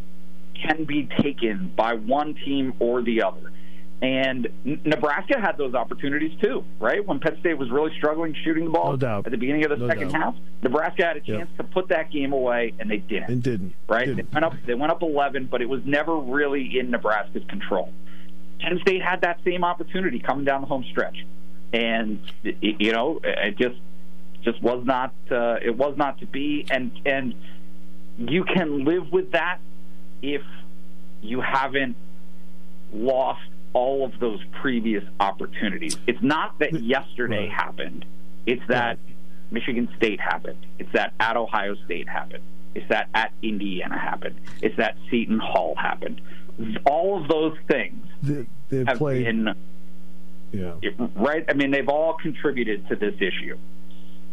can 0.53 0.85
be 0.85 1.09
taken 1.21 1.73
by 1.75 1.95
one 1.95 2.35
team 2.35 2.73
or 2.79 3.01
the 3.01 3.23
other. 3.23 3.51
And 4.03 4.49
Nebraska 4.83 5.39
had 5.39 5.57
those 5.57 5.73
opportunities 5.73 6.37
too, 6.41 6.65
right? 6.77 7.05
When 7.07 7.21
Penn 7.21 7.37
State 7.39 7.57
was 7.57 7.71
really 7.71 7.95
struggling 7.95 8.35
shooting 8.43 8.65
the 8.65 8.69
ball 8.69 8.91
No 8.91 8.97
doubt. 8.97 9.25
at 9.25 9.31
the 9.31 9.37
beginning 9.37 9.63
of 9.63 9.69
the 9.69 9.77
No 9.77 9.87
second 9.87 10.11
doubt. 10.11 10.21
half, 10.21 10.35
Nebraska 10.61 11.05
had 11.05 11.15
a 11.15 11.21
Yep. 11.23 11.37
chance 11.39 11.49
to 11.57 11.63
put 11.63 11.87
that 11.87 12.11
game 12.11 12.33
away, 12.33 12.73
and 12.79 12.91
they 12.91 12.97
didn't 12.97 13.29
And 13.31 13.41
didn't. 13.41 13.73
right? 13.87 14.05
Didn't. 14.07 14.17
They 14.29 14.33
went 14.33 14.43
up. 14.45 14.53
They 14.65 14.73
went 14.73 14.91
up 14.91 15.01
11, 15.03 15.45
but 15.49 15.61
it 15.61 15.69
was 15.69 15.85
never 15.85 16.17
really 16.17 16.77
in 16.77 16.91
Nebraska's 16.91 17.45
control. 17.45 17.93
Penn 18.59 18.77
State 18.81 19.01
had 19.01 19.21
that 19.21 19.39
same 19.45 19.63
opportunity 19.63 20.19
coming 20.19 20.43
down 20.43 20.59
the 20.61 20.67
home 20.67 20.83
stretch, 20.91 21.25
and 21.71 22.19
you 22.43 22.91
know, 22.91 23.21
it 23.23 23.57
just 23.57 23.77
just 24.43 24.61
was 24.61 24.83
not. 24.85 25.13
Uh, 25.31 25.59
it 25.63 25.77
was 25.77 25.95
not 25.95 26.19
to 26.19 26.25
be, 26.25 26.65
and 26.69 26.91
and 27.05 27.35
you 28.17 28.43
can 28.43 28.83
live 28.83 29.13
with 29.13 29.31
that 29.31 29.59
if 30.21 30.41
you 31.21 31.39
haven't 31.39 31.95
lost 32.93 33.39
all 33.73 34.05
of 34.05 34.19
those 34.19 34.39
previous 34.61 35.03
opportunities. 35.19 35.97
It's 36.07 36.21
not 36.21 36.57
that 36.59 36.73
yesterday 36.81 37.47
Right. 37.47 37.51
happened. 37.51 38.05
It's 38.45 38.61
that 38.67 38.97
Michigan 39.51 39.89
State 39.97 40.19
happened. 40.19 40.65
It's 40.79 40.91
that 40.93 41.13
at 41.19 41.37
Ohio 41.37 41.75
State 41.85 42.07
happened. 42.07 42.43
It's 42.75 42.87
that 42.89 43.07
at 43.13 43.31
Indiana 43.41 43.97
happened. 43.97 44.35
It's 44.61 44.75
that 44.77 44.95
Seton 45.09 45.39
Hall 45.39 45.75
happened. 45.75 46.21
All 46.85 47.21
of 47.21 47.27
those 47.27 47.57
things 47.67 48.05
They, 48.21 48.45
they've 48.69 48.87
have 48.87 48.97
played. 48.97 49.25
been 49.25 49.55
yeah. 50.51 50.73
right. 51.15 51.43
I 51.49 51.53
mean, 51.53 51.71
they've 51.71 51.89
all 51.89 52.13
contributed 52.13 52.87
to 52.89 52.95
this 52.95 53.15
issue. 53.19 53.57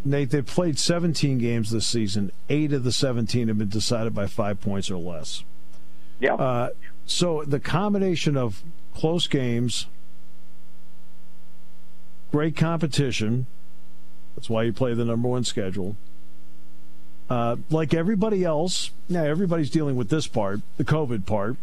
Nate, 0.04 0.30
they've 0.30 0.44
played 0.46 0.78
17 0.78 1.38
games 1.38 1.70
this 1.70 1.86
season. 1.86 2.30
Eight 2.48 2.72
of 2.72 2.84
the 2.84 2.92
17 2.92 3.48
have 3.48 3.58
been 3.58 3.68
decided 3.68 4.14
by 4.14 4.26
five 4.26 4.60
points 4.60 4.90
or 4.90 4.96
less. 4.96 5.44
Yeah, 6.20 6.34
Uh, 6.34 6.70
so 7.06 7.42
the 7.46 7.60
combination 7.60 8.36
of 8.36 8.62
close 8.94 9.26
games, 9.26 9.86
great 12.30 12.56
competition. 12.56 13.46
That's 14.36 14.48
why 14.48 14.64
you 14.64 14.72
play 14.72 14.94
the 14.94 15.04
number 15.04 15.28
one 15.28 15.44
schedule. 15.44 15.96
Uh, 17.28 17.56
like 17.70 17.94
everybody 17.94 18.44
else, 18.44 18.90
now 19.08 19.24
everybody's 19.24 19.70
dealing 19.70 19.96
with 19.96 20.08
this 20.08 20.26
part, 20.26 20.60
the 20.76 20.84
COVID 20.84 21.26
part, 21.26 21.56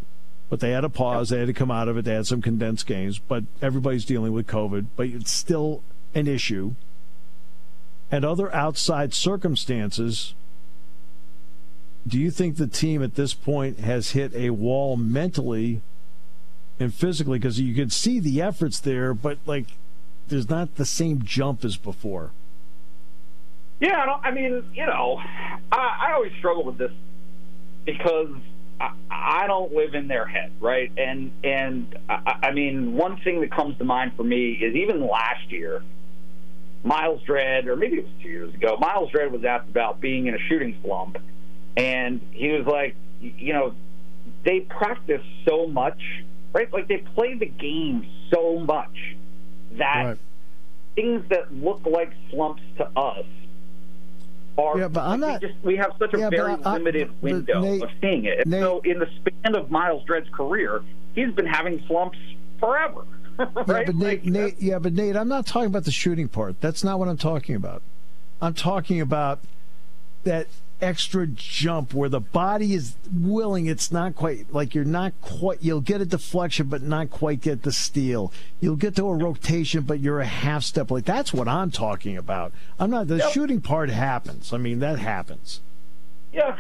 but 0.50 0.62
they 0.62 0.72
had 0.72 0.86
a 0.86 0.90
pause. 0.90 1.30
They 1.30 1.40
had 1.40 1.48
to 1.48 1.54
come 1.54 1.72
out 1.72 1.90
of 1.90 1.98
it. 1.98 2.06
They 2.06 2.14
had 2.14 2.26
some 2.26 2.42
condensed 2.42 2.88
games, 2.88 3.20
but 3.20 3.44
everybody's 3.62 4.06
dealing 4.06 4.32
with 4.32 4.48
COVID. 4.48 4.88
But 4.96 5.08
it's 5.08 5.32
still 5.32 5.84
an 6.16 6.28
issue. 6.28 6.76
And 8.10 8.24
other 8.24 8.54
outside 8.56 9.14
circumstances, 9.14 10.34
do 12.08 12.18
you 12.18 12.32
think 12.32 12.56
the 12.56 12.68
team 12.68 13.04
at 13.04 13.16
this 13.16 13.34
point 13.34 13.80
has 13.80 14.12
hit 14.12 14.34
a 14.34 14.52
wall 14.52 14.96
mentally 14.96 15.82
and 16.80 16.94
physically? 16.94 17.40
Because 17.40 17.60
you 17.60 17.74
can 17.74 17.90
see 17.90 18.20
the 18.20 18.42
efforts 18.42 18.80
there, 18.80 19.14
but 19.14 19.38
like 19.46 19.66
there's 20.28 20.50
not 20.50 20.76
the 20.76 20.86
same 20.86 21.22
jump 21.24 21.64
as 21.64 21.78
before. 21.78 22.32
Yeah, 23.80 23.98
I, 23.98 24.30
I 24.30 24.32
mean, 24.32 24.64
you 24.74 24.86
know, 24.86 25.22
I, 25.72 26.08
I 26.10 26.14
always 26.14 26.34
struggle 26.40 26.64
with 26.64 26.78
this 26.78 26.92
because 27.86 28.30
I, 28.80 28.92
I 29.10 29.48
don't 29.48 29.74
live 29.74 29.94
in 29.94 30.08
their 30.08 30.26
head, 30.26 30.52
right? 30.60 30.92
And 30.98 31.32
and 31.44 31.98
I, 32.10 32.52
mean, 32.52 32.94
one 32.96 33.18
thing 33.18 33.42
that 33.42 33.52
comes 33.52 33.78
to 33.78 33.84
mind 33.84 34.14
for 34.16 34.24
me 34.24 34.52
is 34.52 34.76
even 34.76 35.08
last 35.08 35.52
year, 35.52 35.84
Myles 36.84 37.22
Dread, 37.24 37.68
or 37.68 37.76
maybe 37.76 37.98
it 37.98 38.06
was 38.06 38.14
two 38.22 38.30
years 38.30 38.54
ago, 38.54 38.78
Myles 38.80 39.12
Dread 39.12 39.32
was 39.32 39.44
asked 39.44 39.70
about 39.70 40.02
being 40.02 40.28
in 40.28 40.34
a 40.34 40.40
shooting 40.40 40.78
slump, 40.84 41.18
and 41.76 42.22
he 42.32 42.50
was 42.50 42.66
like, 42.66 42.96
you 43.22 43.54
know, 43.54 43.74
they 44.44 44.62
practice 44.62 45.24
so 45.48 45.68
much, 45.68 46.02
right? 46.58 46.74
Like 46.74 46.88
they 46.88 46.98
play 46.98 47.36
the 47.36 47.46
game 47.46 48.08
so 48.34 48.60
much 48.60 49.16
that 49.74 50.04
right. 50.04 50.18
things 50.96 51.24
that 51.30 51.54
look 51.54 51.86
like 51.86 52.12
slumps 52.32 52.64
to 52.78 52.86
us 52.98 53.26
are. 54.58 54.80
Yeah, 54.80 54.88
but 54.88 55.04
I'm 55.04 55.20
not. 55.20 55.42
We, 55.42 55.48
just, 55.48 55.64
we 55.64 55.76
have 55.78 55.92
such 56.00 56.16
a 56.16 56.20
yeah, 56.20 56.30
very 56.30 56.54
I, 56.54 56.74
limited 56.74 57.10
I, 57.10 57.14
window 57.22 57.62
Nate, 57.62 57.84
of 57.84 57.90
seeing 58.02 58.26
it. 58.26 58.40
And 58.40 58.52
Nate, 58.52 58.62
so, 58.62 58.82
in 58.84 58.98
the 58.98 59.08
span 59.18 59.56
of 59.56 59.70
Myles 59.70 60.04
Dread's 60.06 60.30
career, 60.30 60.84
he's 61.14 61.32
been 61.32 61.46
having 61.46 61.84
slumps 61.88 62.18
forever. 62.60 63.06
right? 63.38 63.48
Yeah, 63.68 63.84
but 63.86 63.96
Nate, 63.96 64.00
like, 64.00 64.26
Nate, 64.26 64.56
yeah, 64.60 64.80
but 64.80 64.94
Nate, 64.94 65.16
I'm 65.16 65.28
not 65.28 65.46
talking 65.46 65.68
about 65.68 65.84
the 65.84 65.92
shooting 65.92 66.28
part. 66.28 66.60
That's 66.60 66.84
not 66.84 66.98
what 66.98 67.08
I'm 67.08 67.18
talking 67.18 67.56
about. 67.56 67.84
I'm 68.42 68.56
talking 68.56 69.00
about 69.00 69.42
that 70.24 70.48
extra 70.82 71.28
jump 71.28 71.94
where 71.94 72.10
the 72.10 72.20
body 72.20 72.74
is 72.74 72.96
willing. 73.12 73.66
It's 73.66 73.92
not 73.92 74.16
quite 74.16 74.54
like 74.54 74.76
you're 74.76 74.86
not 74.86 75.14
quite 75.22 75.62
you'll 75.62 75.82
get 75.82 76.02
a 76.02 76.06
deflection 76.06 76.68
but 76.68 76.82
not 76.82 77.10
quite 77.10 77.42
get 77.42 77.64
the 77.64 77.72
steal. 77.72 78.32
You'll 78.60 78.76
get 78.76 78.96
to 78.98 79.08
a 79.08 79.16
rotation 79.16 79.84
but 79.84 80.00
you're 80.00 80.20
a 80.20 80.26
half 80.26 80.64
step 80.64 80.92
like 80.92 81.06
that's 81.06 81.34
what 81.34 81.48
i'm 81.48 81.72
talking 81.72 82.18
about. 82.18 82.54
I'm 82.80 82.90
not 82.90 83.08
the 83.08 83.18
yep. 83.18 83.32
shooting 83.32 83.62
part 83.62 83.90
happens. 83.90 84.54
I 84.54 84.58
mean 84.58 84.80
that 84.80 85.00
happens. 85.00 85.62
Yeah. 86.32 86.56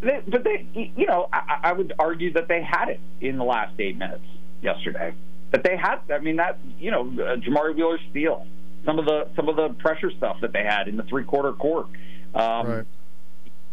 They, 0.00 0.22
but 0.26 0.44
they 0.44 0.66
you 0.74 1.06
know 1.06 1.28
I, 1.32 1.60
I 1.64 1.72
would 1.72 1.94
argue 1.98 2.32
that 2.34 2.48
they 2.48 2.62
had 2.62 2.88
it 2.88 3.00
in 3.20 3.38
the 3.38 3.44
last 3.44 3.74
eight 3.78 3.96
minutes 3.96 4.24
yesterday. 4.60 5.14
That 5.52 5.62
they 5.62 5.76
had 5.76 6.00
i 6.10 6.18
mean 6.18 6.36
that 6.36 6.58
you 6.78 6.90
know 6.90 7.02
uh, 7.02 7.36
jamari 7.36 7.74
wheeler 7.74 7.98
steal 8.10 8.46
some 8.84 8.98
of 8.98 9.06
the 9.06 9.28
some 9.36 9.48
of 9.48 9.56
the 9.56 9.70
pressure 9.70 10.10
stuff 10.10 10.36
that 10.42 10.52
they 10.52 10.64
had 10.64 10.86
in 10.86 10.96
the 10.96 11.02
three 11.04 11.24
quarter 11.24 11.52
court. 11.52 11.86
Um, 12.34 12.66
right 12.66 12.86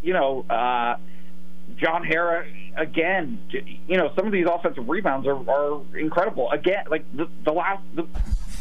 you 0.04 0.14
know, 0.14 0.46
uh, 0.50 0.98
John 1.78 2.04
Harrar 2.04 2.46
again. 2.76 3.40
You 3.88 3.98
know, 3.98 4.12
some 4.16 4.26
of 4.26 4.32
these 4.32 4.46
offensive 4.46 4.88
rebounds 4.88 5.28
are, 5.28 5.50
are 5.50 5.82
incredible. 5.98 6.52
Again, 6.52 6.86
like 6.90 7.06
the, 7.16 7.28
the 7.44 7.52
last, 7.52 7.82
the, 7.96 8.06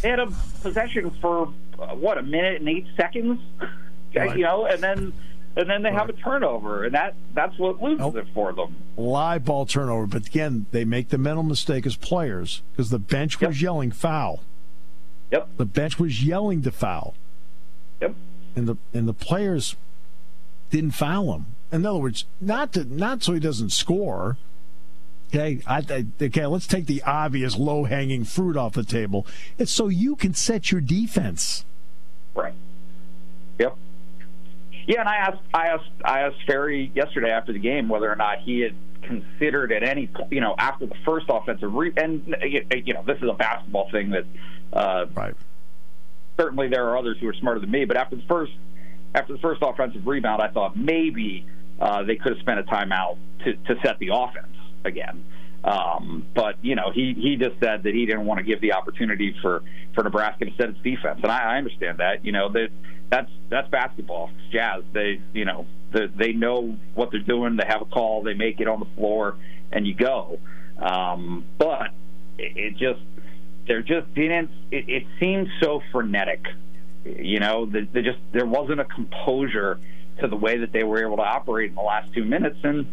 they 0.00 0.10
had 0.10 0.20
a 0.20 0.26
possession 0.62 1.10
for 1.20 1.52
uh, 1.78 1.94
what 1.94 2.18
a 2.18 2.22
minute 2.22 2.60
and 2.60 2.68
eight 2.68 2.86
seconds. 2.96 3.40
Right. 4.14 4.36
You 4.36 4.44
know, 4.44 4.66
and 4.66 4.82
then 4.82 5.14
and 5.56 5.70
then 5.70 5.82
they 5.82 5.90
right. 5.90 5.98
have 5.98 6.10
a 6.10 6.12
turnover, 6.12 6.84
and 6.84 6.94
that 6.94 7.14
that's 7.34 7.58
what 7.58 7.82
loses 7.82 8.00
nope. 8.00 8.16
it 8.16 8.26
for 8.34 8.52
them. 8.52 8.76
Live 8.98 9.46
ball 9.46 9.64
turnover, 9.64 10.06
but 10.06 10.26
again, 10.26 10.66
they 10.70 10.84
make 10.84 11.08
the 11.08 11.16
mental 11.16 11.42
mistake 11.42 11.86
as 11.86 11.96
players 11.96 12.60
because 12.72 12.90
the 12.90 12.98
bench 12.98 13.40
was 13.40 13.56
yep. 13.60 13.62
yelling 13.62 13.90
foul. 13.90 14.40
Yep. 15.30 15.48
The 15.56 15.64
bench 15.64 15.98
was 15.98 16.22
yelling 16.22 16.60
to 16.60 16.70
foul. 16.70 17.14
Yep. 18.00 18.14
And 18.54 18.68
the 18.68 18.76
and 18.92 19.08
the 19.08 19.14
players 19.14 19.76
didn't 20.72 20.92
foul 20.92 21.34
him. 21.34 21.46
In 21.70 21.86
other 21.86 22.00
words, 22.00 22.24
not 22.40 22.72
to 22.72 22.84
not 22.84 23.22
so 23.22 23.34
he 23.34 23.40
doesn't 23.40 23.70
score. 23.70 24.36
Okay, 25.28 25.62
I, 25.66 25.78
I, 25.78 26.06
okay. 26.20 26.44
Let's 26.46 26.66
take 26.66 26.86
the 26.86 27.02
obvious 27.04 27.56
low 27.56 27.84
hanging 27.84 28.24
fruit 28.24 28.56
off 28.56 28.74
the 28.74 28.84
table. 28.84 29.26
It's 29.56 29.70
so 29.70 29.88
you 29.88 30.16
can 30.16 30.34
set 30.34 30.72
your 30.72 30.80
defense. 30.80 31.64
Right. 32.34 32.54
Yep. 33.58 33.76
Yeah, 34.86 35.00
and 35.00 35.08
I 35.08 35.16
asked 35.16 35.42
I 35.54 35.66
asked 35.68 35.90
I 36.04 36.20
asked 36.20 36.38
Ferry 36.46 36.90
yesterday 36.94 37.30
after 37.30 37.52
the 37.52 37.58
game 37.58 37.88
whether 37.88 38.10
or 38.10 38.16
not 38.16 38.40
he 38.40 38.60
had 38.60 38.74
considered 39.02 39.72
at 39.72 39.82
any 39.82 40.08
you 40.30 40.40
know 40.40 40.54
after 40.58 40.86
the 40.86 40.94
first 41.04 41.26
offensive 41.28 41.72
re- 41.72 41.92
and 41.96 42.36
you 42.42 42.94
know 42.94 43.02
this 43.06 43.18
is 43.18 43.28
a 43.28 43.34
basketball 43.34 43.90
thing 43.90 44.10
that 44.10 44.24
uh, 44.72 45.06
right. 45.14 45.34
Certainly, 46.38 46.68
there 46.68 46.88
are 46.88 46.96
others 46.96 47.18
who 47.20 47.28
are 47.28 47.34
smarter 47.34 47.60
than 47.60 47.70
me, 47.70 47.84
but 47.84 47.96
after 47.96 48.16
the 48.16 48.22
first 48.22 48.52
after 49.14 49.32
the 49.32 49.38
first 49.38 49.62
offensive 49.62 50.06
rebound, 50.06 50.42
I 50.42 50.48
thought 50.48 50.76
maybe 50.76 51.46
uh, 51.80 52.02
they 52.04 52.16
could 52.16 52.32
have 52.32 52.40
spent 52.40 52.60
a 52.60 52.62
timeout 52.64 53.18
to, 53.44 53.54
to 53.54 53.80
set 53.84 53.98
the 53.98 54.10
offense 54.12 54.56
again. 54.84 55.24
Um, 55.64 56.26
but 56.34 56.56
you 56.62 56.74
know, 56.74 56.90
he 56.92 57.14
he 57.14 57.36
just 57.36 57.60
said 57.60 57.84
that 57.84 57.94
he 57.94 58.04
didn't 58.04 58.26
want 58.26 58.38
to 58.38 58.44
give 58.44 58.60
the 58.60 58.72
opportunity 58.72 59.34
for 59.40 59.62
for 59.94 60.02
Nebraska 60.02 60.44
to 60.44 60.50
set 60.56 60.70
its 60.70 60.80
defense, 60.80 61.20
and 61.22 61.30
I, 61.30 61.54
I 61.54 61.58
understand 61.58 61.98
that. 61.98 62.24
You 62.24 62.32
know 62.32 62.48
that 62.50 62.68
that's 63.10 63.30
that's 63.48 63.68
basketball. 63.68 64.30
It's 64.34 64.52
jazz. 64.52 64.82
They 64.92 65.20
you 65.32 65.44
know 65.44 65.66
the, 65.92 66.10
they 66.16 66.32
know 66.32 66.76
what 66.94 67.12
they're 67.12 67.20
doing. 67.20 67.56
They 67.56 67.66
have 67.66 67.82
a 67.82 67.84
call. 67.84 68.22
They 68.22 68.34
make 68.34 68.60
it 68.60 68.66
on 68.66 68.80
the 68.80 68.88
floor, 68.96 69.36
and 69.70 69.86
you 69.86 69.94
go. 69.94 70.40
Um, 70.78 71.44
but 71.58 71.90
it, 72.38 72.56
it 72.56 72.76
just 72.76 73.00
there 73.68 73.82
just 73.82 74.12
didn't. 74.14 74.50
It, 74.72 74.88
it 74.88 75.06
seemed 75.20 75.48
so 75.60 75.80
frenetic 75.92 76.44
you 77.04 77.40
know, 77.40 77.66
the, 77.66 77.86
the 77.92 78.02
just 78.02 78.18
there 78.32 78.46
wasn't 78.46 78.80
a 78.80 78.84
composure 78.84 79.78
to 80.20 80.28
the 80.28 80.36
way 80.36 80.58
that 80.58 80.72
they 80.72 80.84
were 80.84 81.04
able 81.04 81.16
to 81.16 81.22
operate 81.22 81.70
in 81.70 81.74
the 81.74 81.82
last 81.82 82.12
two 82.12 82.24
minutes, 82.24 82.58
and 82.62 82.86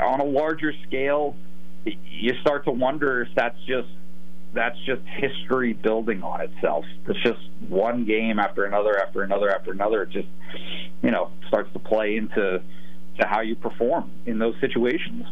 on 0.00 0.20
a 0.20 0.24
larger 0.24 0.72
scale, 0.86 1.36
you 1.84 2.34
start 2.40 2.64
to 2.64 2.70
wonder 2.70 3.22
if 3.22 3.28
that's 3.34 3.58
just 3.66 3.88
that's 4.54 4.78
just 4.86 5.02
history 5.06 5.74
building 5.74 6.22
on 6.22 6.40
itself. 6.40 6.84
It's 7.06 7.22
just 7.22 7.40
one 7.68 8.04
game 8.04 8.38
after 8.38 8.64
another, 8.64 8.98
after 8.98 9.22
another, 9.22 9.50
after 9.50 9.72
another. 9.72 10.02
It 10.02 10.10
just 10.10 10.28
you 11.02 11.10
know 11.10 11.30
starts 11.48 11.72
to 11.72 11.78
play 11.78 12.16
into 12.16 12.62
to 13.20 13.26
how 13.26 13.40
you 13.40 13.56
perform 13.56 14.10
in 14.26 14.38
those 14.38 14.54
situations. 14.60 15.26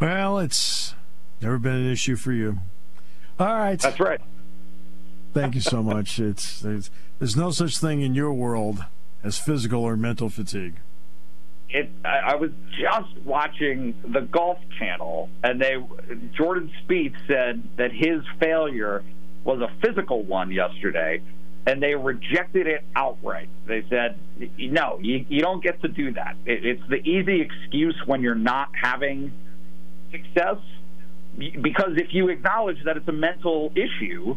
Well, 0.00 0.38
it's 0.38 0.94
never 1.40 1.58
been 1.58 1.74
an 1.74 1.90
issue 1.90 2.16
for 2.16 2.32
you. 2.32 2.58
All 3.38 3.46
right. 3.46 3.78
That's 3.78 4.00
right. 4.00 4.20
Thank 5.32 5.54
you 5.54 5.60
so 5.60 5.82
much. 5.82 6.18
It's 6.18 6.60
there's, 6.60 6.90
there's 7.18 7.36
no 7.36 7.50
such 7.50 7.78
thing 7.78 8.00
in 8.00 8.14
your 8.14 8.32
world 8.32 8.84
as 9.22 9.38
physical 9.38 9.84
or 9.84 9.96
mental 9.96 10.28
fatigue. 10.28 10.76
It, 11.68 11.88
I, 12.04 12.32
I 12.32 12.34
was 12.34 12.50
just 12.80 13.16
watching 13.24 13.94
the 14.06 14.22
Golf 14.22 14.58
Channel, 14.78 15.28
and 15.44 15.60
they 15.60 15.76
Jordan 16.36 16.72
Spieth 16.82 17.14
said 17.28 17.62
that 17.76 17.92
his 17.92 18.22
failure 18.40 19.04
was 19.44 19.60
a 19.60 19.70
physical 19.80 20.22
one 20.24 20.50
yesterday, 20.50 21.22
and 21.66 21.80
they 21.80 21.94
rejected 21.94 22.66
it 22.66 22.84
outright. 22.96 23.48
They 23.66 23.84
said, 23.88 24.18
"No, 24.58 24.98
you, 25.00 25.24
you 25.28 25.40
don't 25.42 25.62
get 25.62 25.80
to 25.82 25.88
do 25.88 26.12
that. 26.14 26.36
It, 26.44 26.64
it's 26.66 26.82
the 26.88 26.96
easy 27.08 27.40
excuse 27.40 27.96
when 28.04 28.22
you're 28.22 28.34
not 28.34 28.70
having 28.80 29.32
success." 30.10 30.56
Because 31.38 31.92
if 31.96 32.12
you 32.12 32.28
acknowledge 32.28 32.82
that 32.84 32.96
it's 32.96 33.06
a 33.06 33.12
mental 33.12 33.72
issue, 33.76 34.36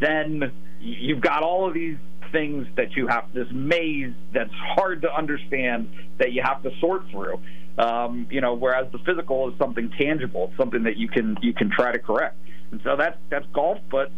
then 0.00 0.52
you've 0.80 1.20
got 1.20 1.42
all 1.42 1.68
of 1.68 1.74
these 1.74 1.98
things 2.32 2.66
that 2.76 2.96
you 2.96 3.06
have 3.06 3.32
this 3.32 3.48
maze 3.50 4.14
that's 4.32 4.52
hard 4.52 5.02
to 5.02 5.14
understand 5.14 5.90
that 6.18 6.32
you 6.32 6.42
have 6.42 6.62
to 6.62 6.70
sort 6.80 7.08
through. 7.10 7.40
Um, 7.78 8.26
you 8.30 8.40
know, 8.40 8.54
whereas 8.54 8.90
the 8.92 8.98
physical 8.98 9.50
is 9.50 9.58
something 9.58 9.90
tangible, 9.90 10.48
it's 10.48 10.56
something 10.56 10.82
that 10.84 10.96
you 10.96 11.08
can 11.08 11.36
you 11.40 11.54
can 11.54 11.70
try 11.70 11.92
to 11.92 11.98
correct. 11.98 12.36
And 12.70 12.80
so 12.82 12.96
that's 12.96 13.16
that's 13.30 13.46
golf, 13.52 13.78
but 13.90 14.10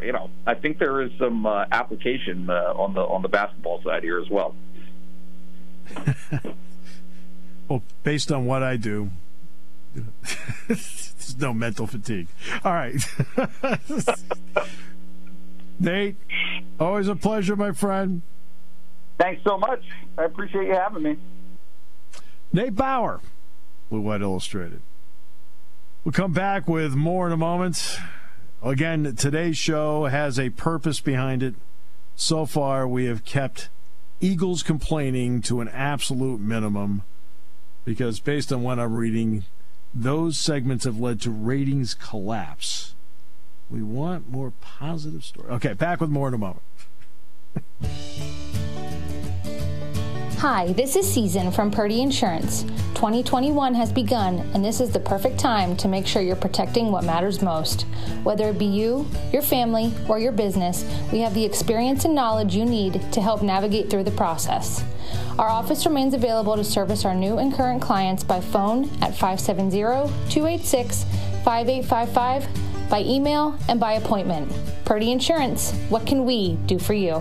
you 0.00 0.12
know, 0.12 0.30
I 0.46 0.54
think 0.54 0.78
there 0.78 1.02
is 1.02 1.10
some 1.18 1.46
uh, 1.46 1.66
application 1.70 2.48
uh, 2.48 2.72
on 2.74 2.94
the 2.94 3.00
on 3.00 3.22
the 3.22 3.28
basketball 3.28 3.82
side 3.82 4.02
here 4.02 4.18
as 4.20 4.28
well. 4.28 4.54
well, 7.68 7.82
based 8.02 8.32
on 8.32 8.46
what 8.46 8.62
I 8.62 8.76
do, 8.76 9.10
there's 10.68 11.36
no 11.38 11.52
mental 11.52 11.86
fatigue. 11.86 12.28
All 12.64 12.72
right. 12.72 12.94
Nate, 15.80 16.16
always 16.78 17.08
a 17.08 17.16
pleasure, 17.16 17.56
my 17.56 17.72
friend. 17.72 18.22
Thanks 19.18 19.42
so 19.44 19.58
much. 19.58 19.82
I 20.18 20.24
appreciate 20.24 20.66
you 20.66 20.74
having 20.74 21.02
me. 21.02 21.16
Nate 22.52 22.74
Bauer, 22.74 23.20
Blue 23.88 24.00
White 24.00 24.22
Illustrated. 24.22 24.80
We'll 26.04 26.12
come 26.12 26.32
back 26.32 26.66
with 26.66 26.94
more 26.94 27.26
in 27.26 27.32
a 27.32 27.36
moment. 27.36 27.98
Again, 28.62 29.14
today's 29.16 29.56
show 29.56 30.06
has 30.06 30.38
a 30.38 30.50
purpose 30.50 31.00
behind 31.00 31.42
it. 31.42 31.54
So 32.16 32.44
far, 32.44 32.86
we 32.86 33.06
have 33.06 33.24
kept 33.24 33.70
Eagles 34.20 34.62
complaining 34.62 35.40
to 35.42 35.60
an 35.60 35.68
absolute 35.68 36.40
minimum 36.40 37.02
because, 37.84 38.20
based 38.20 38.52
on 38.52 38.62
what 38.62 38.78
I'm 38.78 38.94
reading, 38.94 39.44
those 39.94 40.38
segments 40.38 40.84
have 40.84 40.98
led 40.98 41.20
to 41.22 41.30
ratings 41.30 41.94
collapse. 41.94 42.94
We 43.70 43.82
want 43.82 44.28
more 44.28 44.52
positive 44.60 45.24
stories. 45.24 45.50
Okay, 45.52 45.74
back 45.74 46.00
with 46.00 46.10
more 46.10 46.28
in 46.28 46.34
a 46.34 46.38
moment. 46.38 46.62
Hi, 50.40 50.72
this 50.72 50.96
is 50.96 51.06
Season 51.06 51.52
from 51.52 51.70
Purdy 51.70 52.00
Insurance. 52.00 52.62
2021 52.94 53.74
has 53.74 53.92
begun, 53.92 54.38
and 54.54 54.64
this 54.64 54.80
is 54.80 54.90
the 54.90 54.98
perfect 54.98 55.38
time 55.38 55.76
to 55.76 55.86
make 55.86 56.06
sure 56.06 56.22
you're 56.22 56.34
protecting 56.34 56.90
what 56.90 57.04
matters 57.04 57.42
most. 57.42 57.82
Whether 58.22 58.48
it 58.48 58.58
be 58.58 58.64
you, 58.64 59.06
your 59.34 59.42
family, 59.42 59.92
or 60.08 60.18
your 60.18 60.32
business, 60.32 60.82
we 61.12 61.18
have 61.18 61.34
the 61.34 61.44
experience 61.44 62.06
and 62.06 62.14
knowledge 62.14 62.56
you 62.56 62.64
need 62.64 63.02
to 63.12 63.20
help 63.20 63.42
navigate 63.42 63.90
through 63.90 64.04
the 64.04 64.12
process. 64.12 64.82
Our 65.38 65.50
office 65.50 65.84
remains 65.84 66.14
available 66.14 66.56
to 66.56 66.64
service 66.64 67.04
our 67.04 67.14
new 67.14 67.36
and 67.36 67.52
current 67.52 67.82
clients 67.82 68.24
by 68.24 68.40
phone 68.40 68.84
at 69.02 69.14
570 69.14 69.70
286 70.30 71.04
5855, 71.44 72.88
by 72.88 73.02
email, 73.02 73.58
and 73.68 73.78
by 73.78 73.92
appointment. 73.92 74.50
Purdy 74.86 75.12
Insurance, 75.12 75.72
what 75.90 76.06
can 76.06 76.24
we 76.24 76.54
do 76.64 76.78
for 76.78 76.94
you? 76.94 77.16